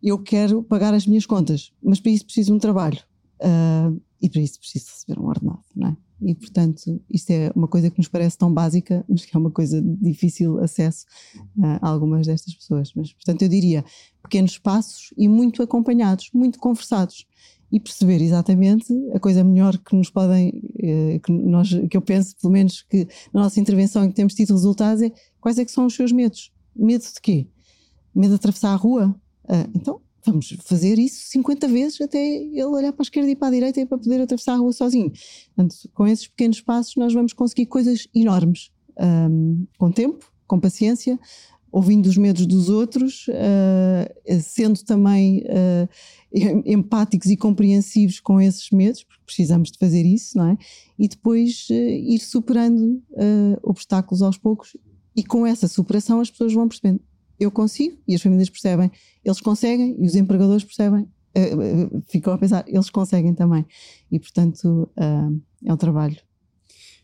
[0.00, 3.00] Eu quero pagar as minhas contas, mas para isso preciso de um trabalho.
[3.40, 5.96] Uh, e para isso preciso receber um ordenado, não é?
[6.20, 9.50] E, portanto, isto é uma coisa que nos parece tão básica, mas que é uma
[9.50, 11.06] coisa de difícil acesso
[11.62, 12.92] a algumas destas pessoas.
[12.94, 13.84] Mas, portanto, eu diria
[14.22, 17.26] pequenos passos e muito acompanhados, muito conversados
[17.70, 22.34] e perceber exatamente a coisa melhor que nos podem, eh, que, nós, que eu penso,
[22.40, 25.70] pelo menos, que na nossa intervenção em que temos tido resultados é quais é que
[25.70, 26.50] são os seus medos.
[26.74, 27.46] Medo de quê?
[28.14, 29.14] Medo de atravessar a rua?
[29.46, 33.48] Ah, então, vamos fazer isso 50 vezes até ele olhar para a esquerda e para
[33.48, 35.12] a direita para poder atravessar a rua sozinho.
[35.54, 41.18] Portanto, com esses pequenos passos nós vamos conseguir coisas enormes, um, com tempo, com paciência,
[41.70, 45.88] ouvindo os medos dos outros, uh, sendo também uh,
[46.64, 50.58] empáticos e compreensivos com esses medos, porque precisamos de fazer isso, não é?
[50.98, 53.02] E depois uh, ir superando
[53.62, 54.76] obstáculos aos poucos
[55.14, 57.00] e com essa superação as pessoas vão percebendo
[57.38, 58.90] eu consigo e as famílias percebem,
[59.24, 63.64] eles conseguem e os empregadores percebem, uh, ficam a pensar, eles conseguem também.
[64.10, 66.16] E portanto uh, é um trabalho.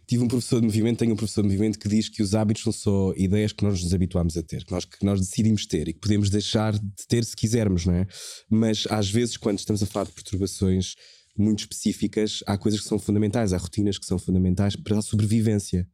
[0.07, 2.63] Tive um professor de movimento, tenho um professor de movimento que diz que os hábitos
[2.63, 5.89] são só ideias que nós nos habituamos a ter, que nós, que nós decidimos ter
[5.89, 8.07] e que podemos deixar de ter se quisermos, não é?
[8.51, 10.95] Mas às vezes, quando estamos a falar de perturbações
[11.37, 15.89] muito específicas, há coisas que são fundamentais, há rotinas que são fundamentais para a sobrevivência.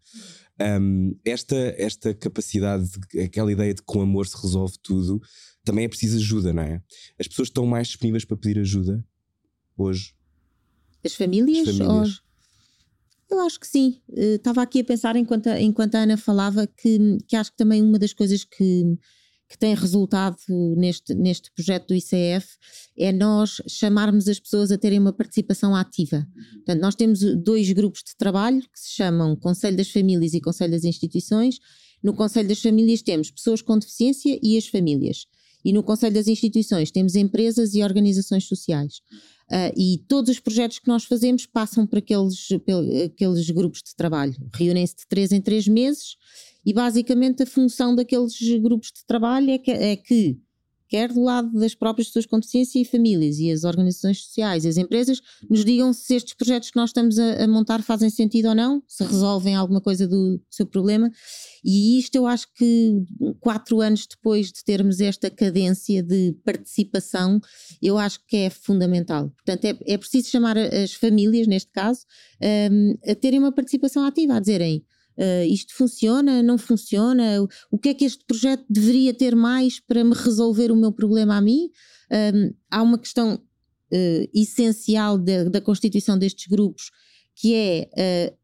[0.60, 5.20] Um, esta, esta capacidade, de, aquela ideia de que com amor se resolve tudo,
[5.64, 6.82] também é preciso ajuda, não é?
[7.18, 9.04] As pessoas estão mais disponíveis para pedir ajuda
[9.76, 10.14] hoje.
[11.04, 11.68] As famílias?
[11.68, 12.22] As famílias.
[13.30, 13.38] Ou...
[13.38, 14.00] Eu acho que sim.
[14.08, 17.56] Uh, estava aqui a pensar enquanto a, enquanto a Ana falava que, que acho que
[17.56, 18.98] também uma das coisas que
[19.50, 20.36] que tem resultado
[20.76, 22.46] neste, neste projeto do ICF
[22.96, 26.24] é nós chamarmos as pessoas a terem uma participação ativa.
[26.54, 30.70] Portanto, nós temos dois grupos de trabalho que se chamam Conselho das Famílias e Conselho
[30.70, 31.58] das Instituições.
[32.00, 35.26] No Conselho das Famílias temos pessoas com deficiência e as famílias.
[35.64, 38.98] E no Conselho das Instituições temos empresas e organizações sociais.
[39.50, 43.96] Uh, e todos os projetos que nós fazemos passam por aqueles, por aqueles grupos de
[43.96, 44.36] trabalho.
[44.54, 46.16] Reúnem-se de três em três meses
[46.64, 50.40] e basicamente a função daqueles grupos de trabalho é que, é que
[50.90, 54.76] quer do lado das próprias pessoas com deficiência e famílias e as organizações sociais, as
[54.76, 58.54] empresas, nos digam se estes projetos que nós estamos a, a montar fazem sentido ou
[58.56, 61.08] não, se resolvem alguma coisa do, do, seu problema.
[61.64, 63.04] E isto eu acho que
[63.38, 67.40] quatro anos depois de termos esta cadência de participação,
[67.80, 69.30] eu acho que é fundamental.
[69.30, 72.00] Portanto, é, é preciso chamar as famílias, neste caso,
[72.72, 74.84] um, a terem uma participação ativa, a dizerem
[75.18, 77.46] Uh, isto funciona, não funciona?
[77.70, 81.36] O que é que este projeto deveria ter mais para me resolver o meu problema
[81.36, 81.68] a mim?
[82.10, 86.90] Um, há uma questão uh, essencial de, da constituição destes grupos
[87.34, 88.34] que é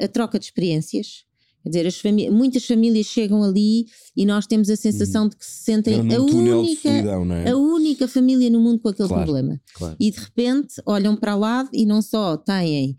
[0.00, 1.24] uh, a troca de experiências.
[1.62, 5.28] Quer dizer, famí muitas famílias chegam ali e nós temos a sensação uhum.
[5.30, 7.50] de que se sentem a única, é?
[7.50, 9.60] a única família no mundo com aquele claro, problema.
[9.74, 9.96] Claro.
[9.98, 12.96] E de repente olham para lá e não só têm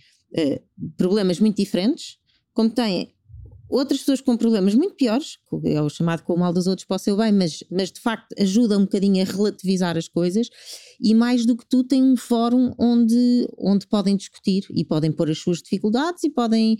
[0.97, 2.17] problemas muito diferentes,
[2.53, 3.14] como têm
[3.69, 6.95] outras pessoas com problemas muito piores, é o chamado com o mal dos outros para
[6.95, 10.49] o seu bem, mas, mas de facto ajuda um bocadinho a relativizar as coisas
[10.99, 15.29] e mais do que tu tem um fórum onde, onde podem discutir e podem pôr
[15.29, 16.77] as suas dificuldades e podem uh,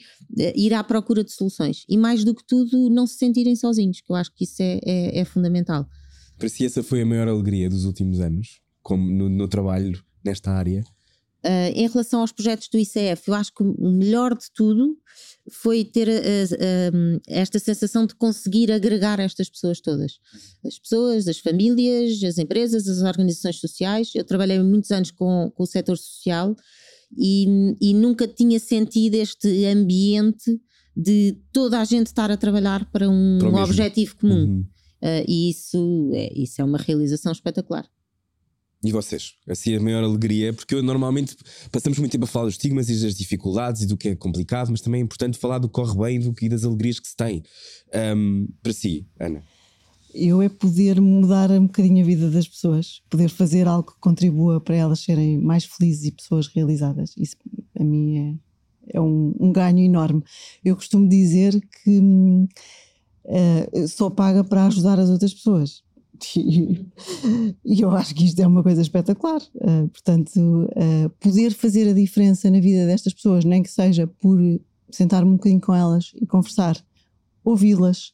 [0.56, 4.12] ir à procura de soluções e mais do que tudo não se sentirem sozinhos, que
[4.12, 5.88] eu acho que isso é, é, é fundamental.
[6.38, 10.52] Para si essa foi a maior alegria dos últimos anos, como no, no trabalho nesta
[10.52, 10.84] área?
[11.46, 14.98] Uh, em relação aos projetos do ICF, eu acho que o melhor de tudo
[15.52, 20.14] foi ter uh, uh, esta sensação de conseguir agregar estas pessoas todas.
[20.66, 24.10] As pessoas, as famílias, as empresas, as organizações sociais.
[24.16, 26.56] Eu trabalhei muitos anos com, com o setor social
[27.16, 27.46] e,
[27.80, 30.60] e nunca tinha sentido este ambiente
[30.98, 34.46] de toda a gente estar a trabalhar para um, para um objetivo comum.
[34.46, 34.66] Uhum.
[35.28, 37.88] e isso é, isso é uma realização espetacular.
[38.86, 39.34] E vocês?
[39.50, 41.36] Assim, a maior alegria, porque eu, normalmente
[41.72, 44.70] passamos muito tempo a falar dos estigmas e das dificuldades e do que é complicado,
[44.70, 47.08] mas também é importante falar do que corre bem do que, e das alegrias que
[47.08, 47.42] se tem.
[48.16, 49.42] Um, para si, Ana.
[50.14, 54.62] Eu é poder mudar um bocadinho a vida das pessoas, poder fazer algo que contribua
[54.62, 57.14] para elas serem mais felizes e pessoas realizadas.
[57.18, 57.36] Isso
[57.78, 58.40] a mim
[58.94, 60.24] é um, um ganho enorme.
[60.64, 65.84] Eu costumo dizer que uh, só paga para ajudar as outras pessoas.
[67.66, 69.41] E, eu acho que isto é uma coisa espetacular.
[69.55, 74.39] Uh, portanto, uh, poder fazer a diferença na vida destas pessoas, nem que seja por
[74.91, 76.78] sentar-me um bocadinho com elas e conversar,
[77.43, 78.13] ouvi-las,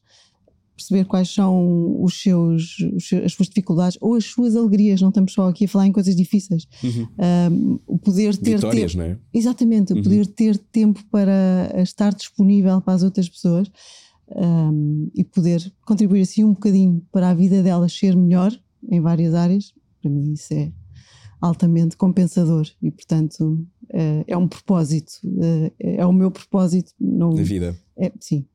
[0.75, 5.01] perceber quais são os seus, os seus, as suas dificuldades ou as suas alegrias.
[5.01, 6.67] Não estamos só aqui a falar em coisas difíceis.
[6.83, 7.07] Uhum.
[7.51, 9.17] Um, o poder ter Vitórias, tempo, não é?
[9.33, 10.03] Exatamente, o uhum.
[10.03, 13.69] poder ter tempo para estar disponível para as outras pessoas
[14.35, 18.51] um, e poder contribuir assim um bocadinho para a vida delas ser melhor
[18.89, 19.73] em várias áreas.
[20.01, 20.71] Para mim, isso é
[21.39, 25.13] altamente compensador e, portanto, é, é um propósito,
[25.79, 26.93] é, é, o meu propósito.
[26.99, 27.75] Não, da vida.
[27.97, 28.45] É, sim.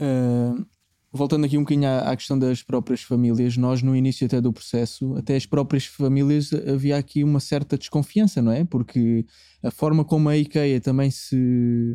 [0.00, 0.64] Uh,
[1.12, 4.52] voltando aqui um bocadinho à, à, questão das próprias famílias, nós no início até do
[4.52, 8.64] processo, até as próprias famílias, havia aqui uma certa desconfiança, não é?
[8.64, 9.24] Porque
[9.62, 11.94] a forma como a IKEA também se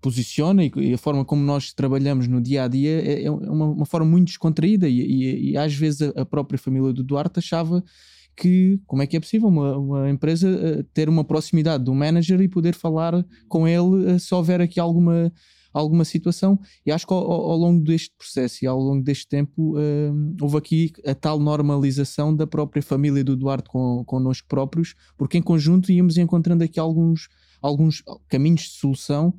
[0.00, 3.86] posiciona e, a forma como nós trabalhamos no dia a dia é, é uma, uma,
[3.86, 7.84] forma muito descontraída e, e, e às vezes a, a, própria família do Duarte achava
[8.36, 12.40] que como é que é possível uma, uma empresa eh, ter uma proximidade do manager
[12.40, 15.32] e poder falar com ele eh, se houver aqui alguma
[15.72, 16.58] alguma situação.
[16.84, 20.56] E acho que ao, ao, longo deste processo e ao longo deste tempo uh, houve
[20.56, 25.92] aqui a tal normalização da própria família do Duarte com, connosco próprios, porque em conjunto
[25.92, 27.28] íamos encontrando aqui alguns
[27.60, 29.34] alguns caminhos de solução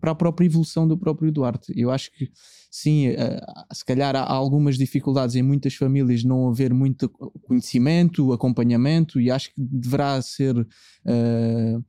[0.00, 1.72] para a própria evolução do próprio Duarte.
[1.76, 2.30] Eu acho que
[2.70, 7.08] sim, uh, se calhar há algumas dificuldades em muitas famílias não haver muito
[7.46, 11.84] conhecimento, acompanhamento, e acho que deverá ser uh,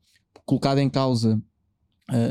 [0.46, 1.42] colocado em causa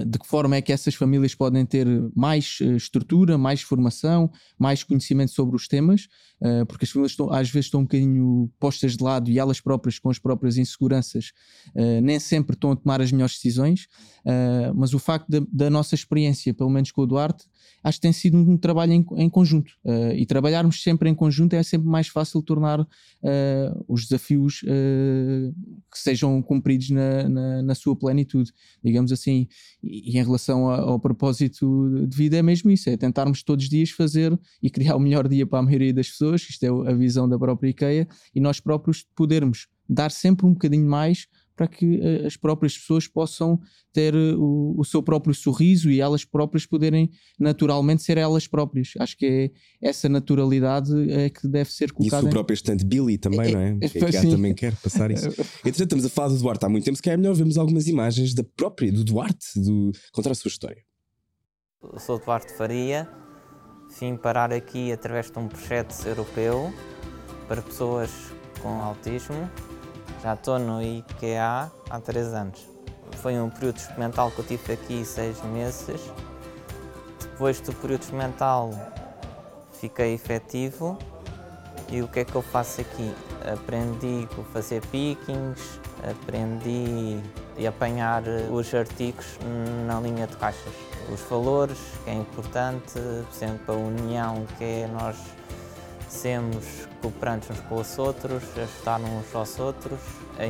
[0.07, 4.83] de que forma é que essas famílias podem ter mais uh, estrutura, mais formação, mais
[4.83, 6.09] conhecimento sobre os temas,
[6.41, 9.61] uh, porque as famílias estão, às vezes estão um bocadinho postas de lado e elas
[9.61, 11.33] próprias, com as próprias inseguranças,
[12.03, 13.87] nem sempre estão a tomar as melhores decisões.
[14.75, 17.45] mas o facto da, da, nossa experiência, pelo menos com o Duarte,
[17.83, 19.73] acho que tem sido um trabalho em, em conjunto.
[20.15, 22.87] e trabalharmos sempre em conjunto é sempre mais fácil tornar
[23.89, 28.53] os desafios que sejam cumpridos na, na, na sua plenitude,
[28.83, 29.49] digamos assim.
[29.83, 33.71] E, em relação a, ao propósito de vida é mesmo isso, é tentarmos todos os
[33.71, 36.95] dias fazer e criar o melhor dia para a maioria das pessoas, isto é a
[36.95, 41.27] visão da própria IKEA, e nós próprios podermos dar sempre um bocadinho mais
[41.57, 43.59] para que uh, as próprias pessoas possam
[43.93, 48.93] ter uh, o, o, seu próprio sorriso e elas próprias poderem naturalmente ser elas próprias.
[49.01, 49.27] Acho que
[49.81, 52.27] é essa naturalidade é que deve ser colocada.
[52.27, 53.79] E o próprio estante Billy também, é, não é?
[53.81, 55.29] é, que é, também quer passar isso.
[55.29, 57.89] Entretanto, estamos a falar do Duarte há muito tempo, se calhar é melhor vermos algumas
[57.89, 60.85] imagens da própria, do Duarte, do, contar a sua história.
[61.83, 63.09] Eu sou Duarte Faria,
[63.99, 66.73] vim parar aqui através de um projeto europeu
[67.49, 68.11] para pessoas
[68.61, 69.49] com autismo
[70.23, 72.67] já estou no IKEA há três anos.
[73.17, 76.01] Foi um período experimental que eu tive aqui seis meses.
[77.21, 78.71] Depois do período experimental
[79.73, 80.99] fiquei efetivo
[81.89, 83.15] e o que é que eu faço aqui?
[83.53, 87.21] Aprendi a fazer pickings, aprendi
[87.65, 89.39] a apanhar os artigos
[89.87, 90.73] na linha de caixas.
[91.13, 95.17] Os valores, que é importante, por exemplo, a união, que é nós
[96.17, 100.01] sermos cooperantes uns com os outros, ajudar uns aos outros,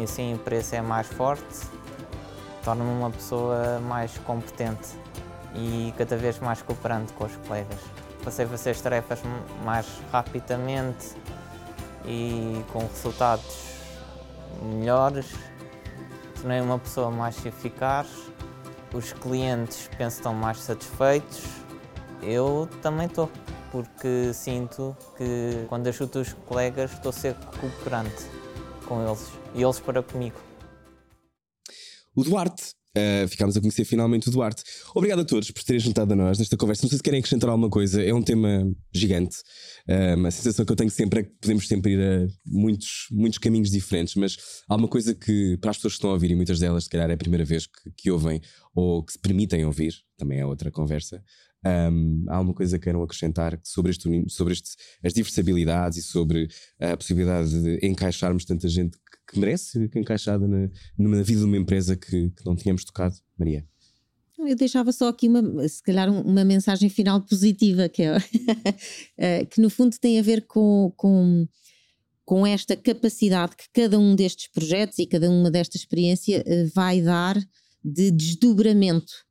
[0.03, 1.67] assim o preço é mais forte,
[2.65, 4.89] torna-me uma pessoa mais competente
[5.55, 7.81] e cada vez mais cooperante com os colegas.
[8.23, 9.21] Passei a fazer as tarefas
[9.65, 11.15] mais rapidamente
[12.05, 13.67] e com resultados
[14.63, 15.27] melhores,
[16.37, 18.09] tornei uma pessoa mais eficaz,
[18.95, 21.45] os clientes estão mais satisfeitos,
[22.23, 23.31] eu também estou
[23.77, 28.25] porque sinto que quando ajudo os colegas estou a ser cooperante
[28.87, 30.41] com eles e eles para comigo.
[32.15, 32.75] O Duarte.
[32.97, 34.63] Uh, ficámos a conhecer finalmente o Duarte.
[34.95, 36.85] Obrigado a todos por terem juntado a nós nesta conversa.
[36.85, 39.37] Não sei se querem acrescentar alguma coisa, é um tema gigante.
[39.87, 43.39] Uh, a sensação que eu tenho sempre é que podemos sempre ir a muitos, muitos
[43.39, 46.35] caminhos diferentes, mas há uma coisa que, para as pessoas que estão a ouvir, e
[46.35, 48.41] muitas delas, se calhar, é a primeira vez que, que ouvem
[48.75, 51.23] ou que se permitem ouvir, também é outra conversa.
[51.67, 56.49] Um, há uma coisa que queiram acrescentar sobre, este, sobre este, as diversabilidades e sobre
[56.79, 61.47] a possibilidade de encaixarmos tanta gente que, que merece ser encaixada na, na vida de
[61.47, 63.17] uma empresa que, que não tínhamos tocado?
[63.39, 63.67] Maria.
[64.39, 68.17] Eu deixava só aqui uma, se calhar uma mensagem final positiva, que, é,
[69.19, 71.49] eh, que no fundo tem a ver com, com,
[72.25, 77.01] com esta capacidade que cada um destes projetos e cada uma desta experiência eh, vai
[77.01, 77.37] dar
[77.83, 79.26] de desdobramento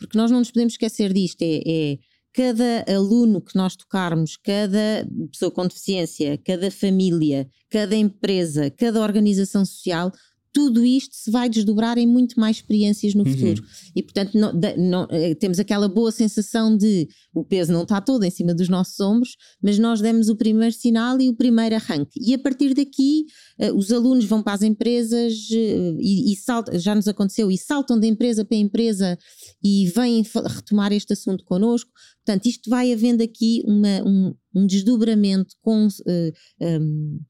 [0.00, 1.98] porque nós não nos podemos esquecer disto: é, é
[2.32, 9.64] cada aluno que nós tocarmos, cada pessoa com deficiência, cada família, cada empresa, cada organização
[9.64, 10.12] social,
[10.52, 13.32] tudo isto se vai desdobrar em muito mais experiências no uhum.
[13.32, 13.64] futuro.
[13.94, 18.24] E portanto, não, não, eh, temos aquela boa sensação de o peso não está todo
[18.24, 22.18] em cima dos nossos ombros, mas nós demos o primeiro sinal e o primeiro arranque.
[22.20, 23.26] E a partir daqui,
[23.60, 27.56] uh, os alunos vão para as empresas uh, e, e saltam, já nos aconteceu, e
[27.56, 29.18] saltam de empresa para empresa
[29.62, 31.90] e vêm retomar este assunto connosco.
[32.24, 35.86] Portanto, isto vai havendo aqui uma, um, um desdobramento com.
[35.86, 37.29] Uh, um, Uh,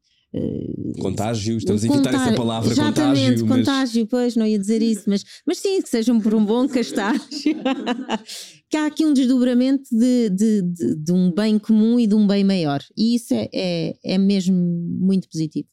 [1.01, 3.47] contágio, estamos a evitar essa palavra exatamente, contágio.
[3.47, 4.11] contágio, mas...
[4.11, 7.21] pois, não ia dizer isso, mas, mas sim, que sejam por um bom castágio.
[8.71, 12.27] que há aqui um desdobramento de, de, de, de, um bem comum e de um
[12.27, 12.81] bem maior.
[12.97, 15.67] E isso é, é, é mesmo muito positivo.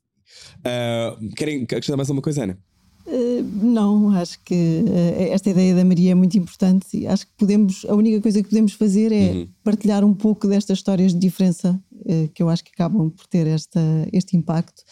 [0.60, 2.58] Uh, querem acrescentar mais alguma coisa, Ana?
[3.08, 7.32] Uh, não, acho que uh, esta ideia da Maria é muito importante e acho que
[7.38, 9.48] podemos, a única coisa que podemos fazer é uhum.
[9.64, 13.48] partilhar um pouco destas histórias de diferença uh, que eu acho que acabam por ter
[13.48, 13.80] esta,
[14.12, 14.84] este impacto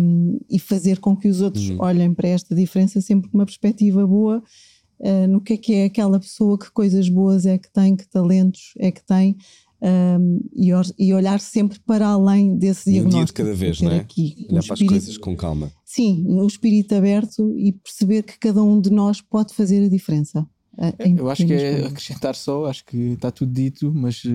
[0.00, 1.78] um, e fazer com que os outros uhum.
[1.80, 4.40] olhem para esta diferença sempre com uma perspectiva boa
[5.28, 8.72] no que é que é aquela pessoa, que coisas boas é que tem, que talentos
[8.78, 9.36] é que tem
[9.82, 13.16] um, e, e, olhar sempre para além desse um diagnóstico.
[13.16, 13.98] Um dia de cada vez, não é?
[13.98, 15.72] Aqui, olhar para espírito, as coisas com calma.
[15.84, 20.46] Sim, o espírito aberto e perceber que cada um de nós pode fazer a diferença.
[21.18, 24.30] Eu acho que é acrescentar só, acho que está tudo dito, mas uh,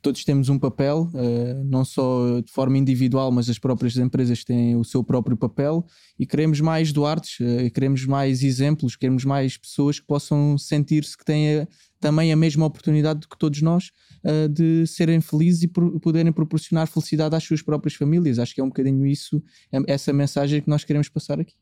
[0.00, 4.74] todos temos um papel, uh, não só de forma individual, mas as próprias empresas têm
[4.74, 5.86] o seu próprio papel
[6.18, 11.24] e queremos mais Duartes, uh, queremos mais exemplos, queremos mais pessoas que possam sentir-se que
[11.24, 11.68] têm a,
[12.00, 13.92] também a mesma oportunidade que todos nós
[14.24, 18.38] uh, de serem felizes e por, poderem proporcionar felicidade às suas próprias famílias.
[18.38, 19.42] Acho que é um bocadinho isso,
[19.86, 21.54] essa mensagem que nós queremos passar aqui.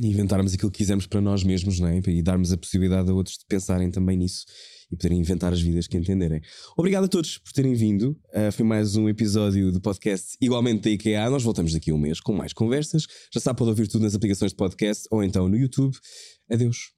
[0.00, 2.00] E inventarmos aquilo que quisermos para nós mesmos, não é?
[2.06, 4.46] E darmos a possibilidade a outros de pensarem também nisso
[4.90, 6.40] e poderem inventar as vidas que entenderem.
[6.76, 8.18] Obrigado a todos por terem vindo.
[8.34, 11.28] Uh, foi mais um episódio do podcast igualmente da IKEA.
[11.30, 13.06] Nós voltamos daqui a um mês com mais conversas.
[13.32, 15.96] Já sabe, pode ouvir tudo nas aplicações de podcast ou então no YouTube.
[16.50, 16.92] Adeus.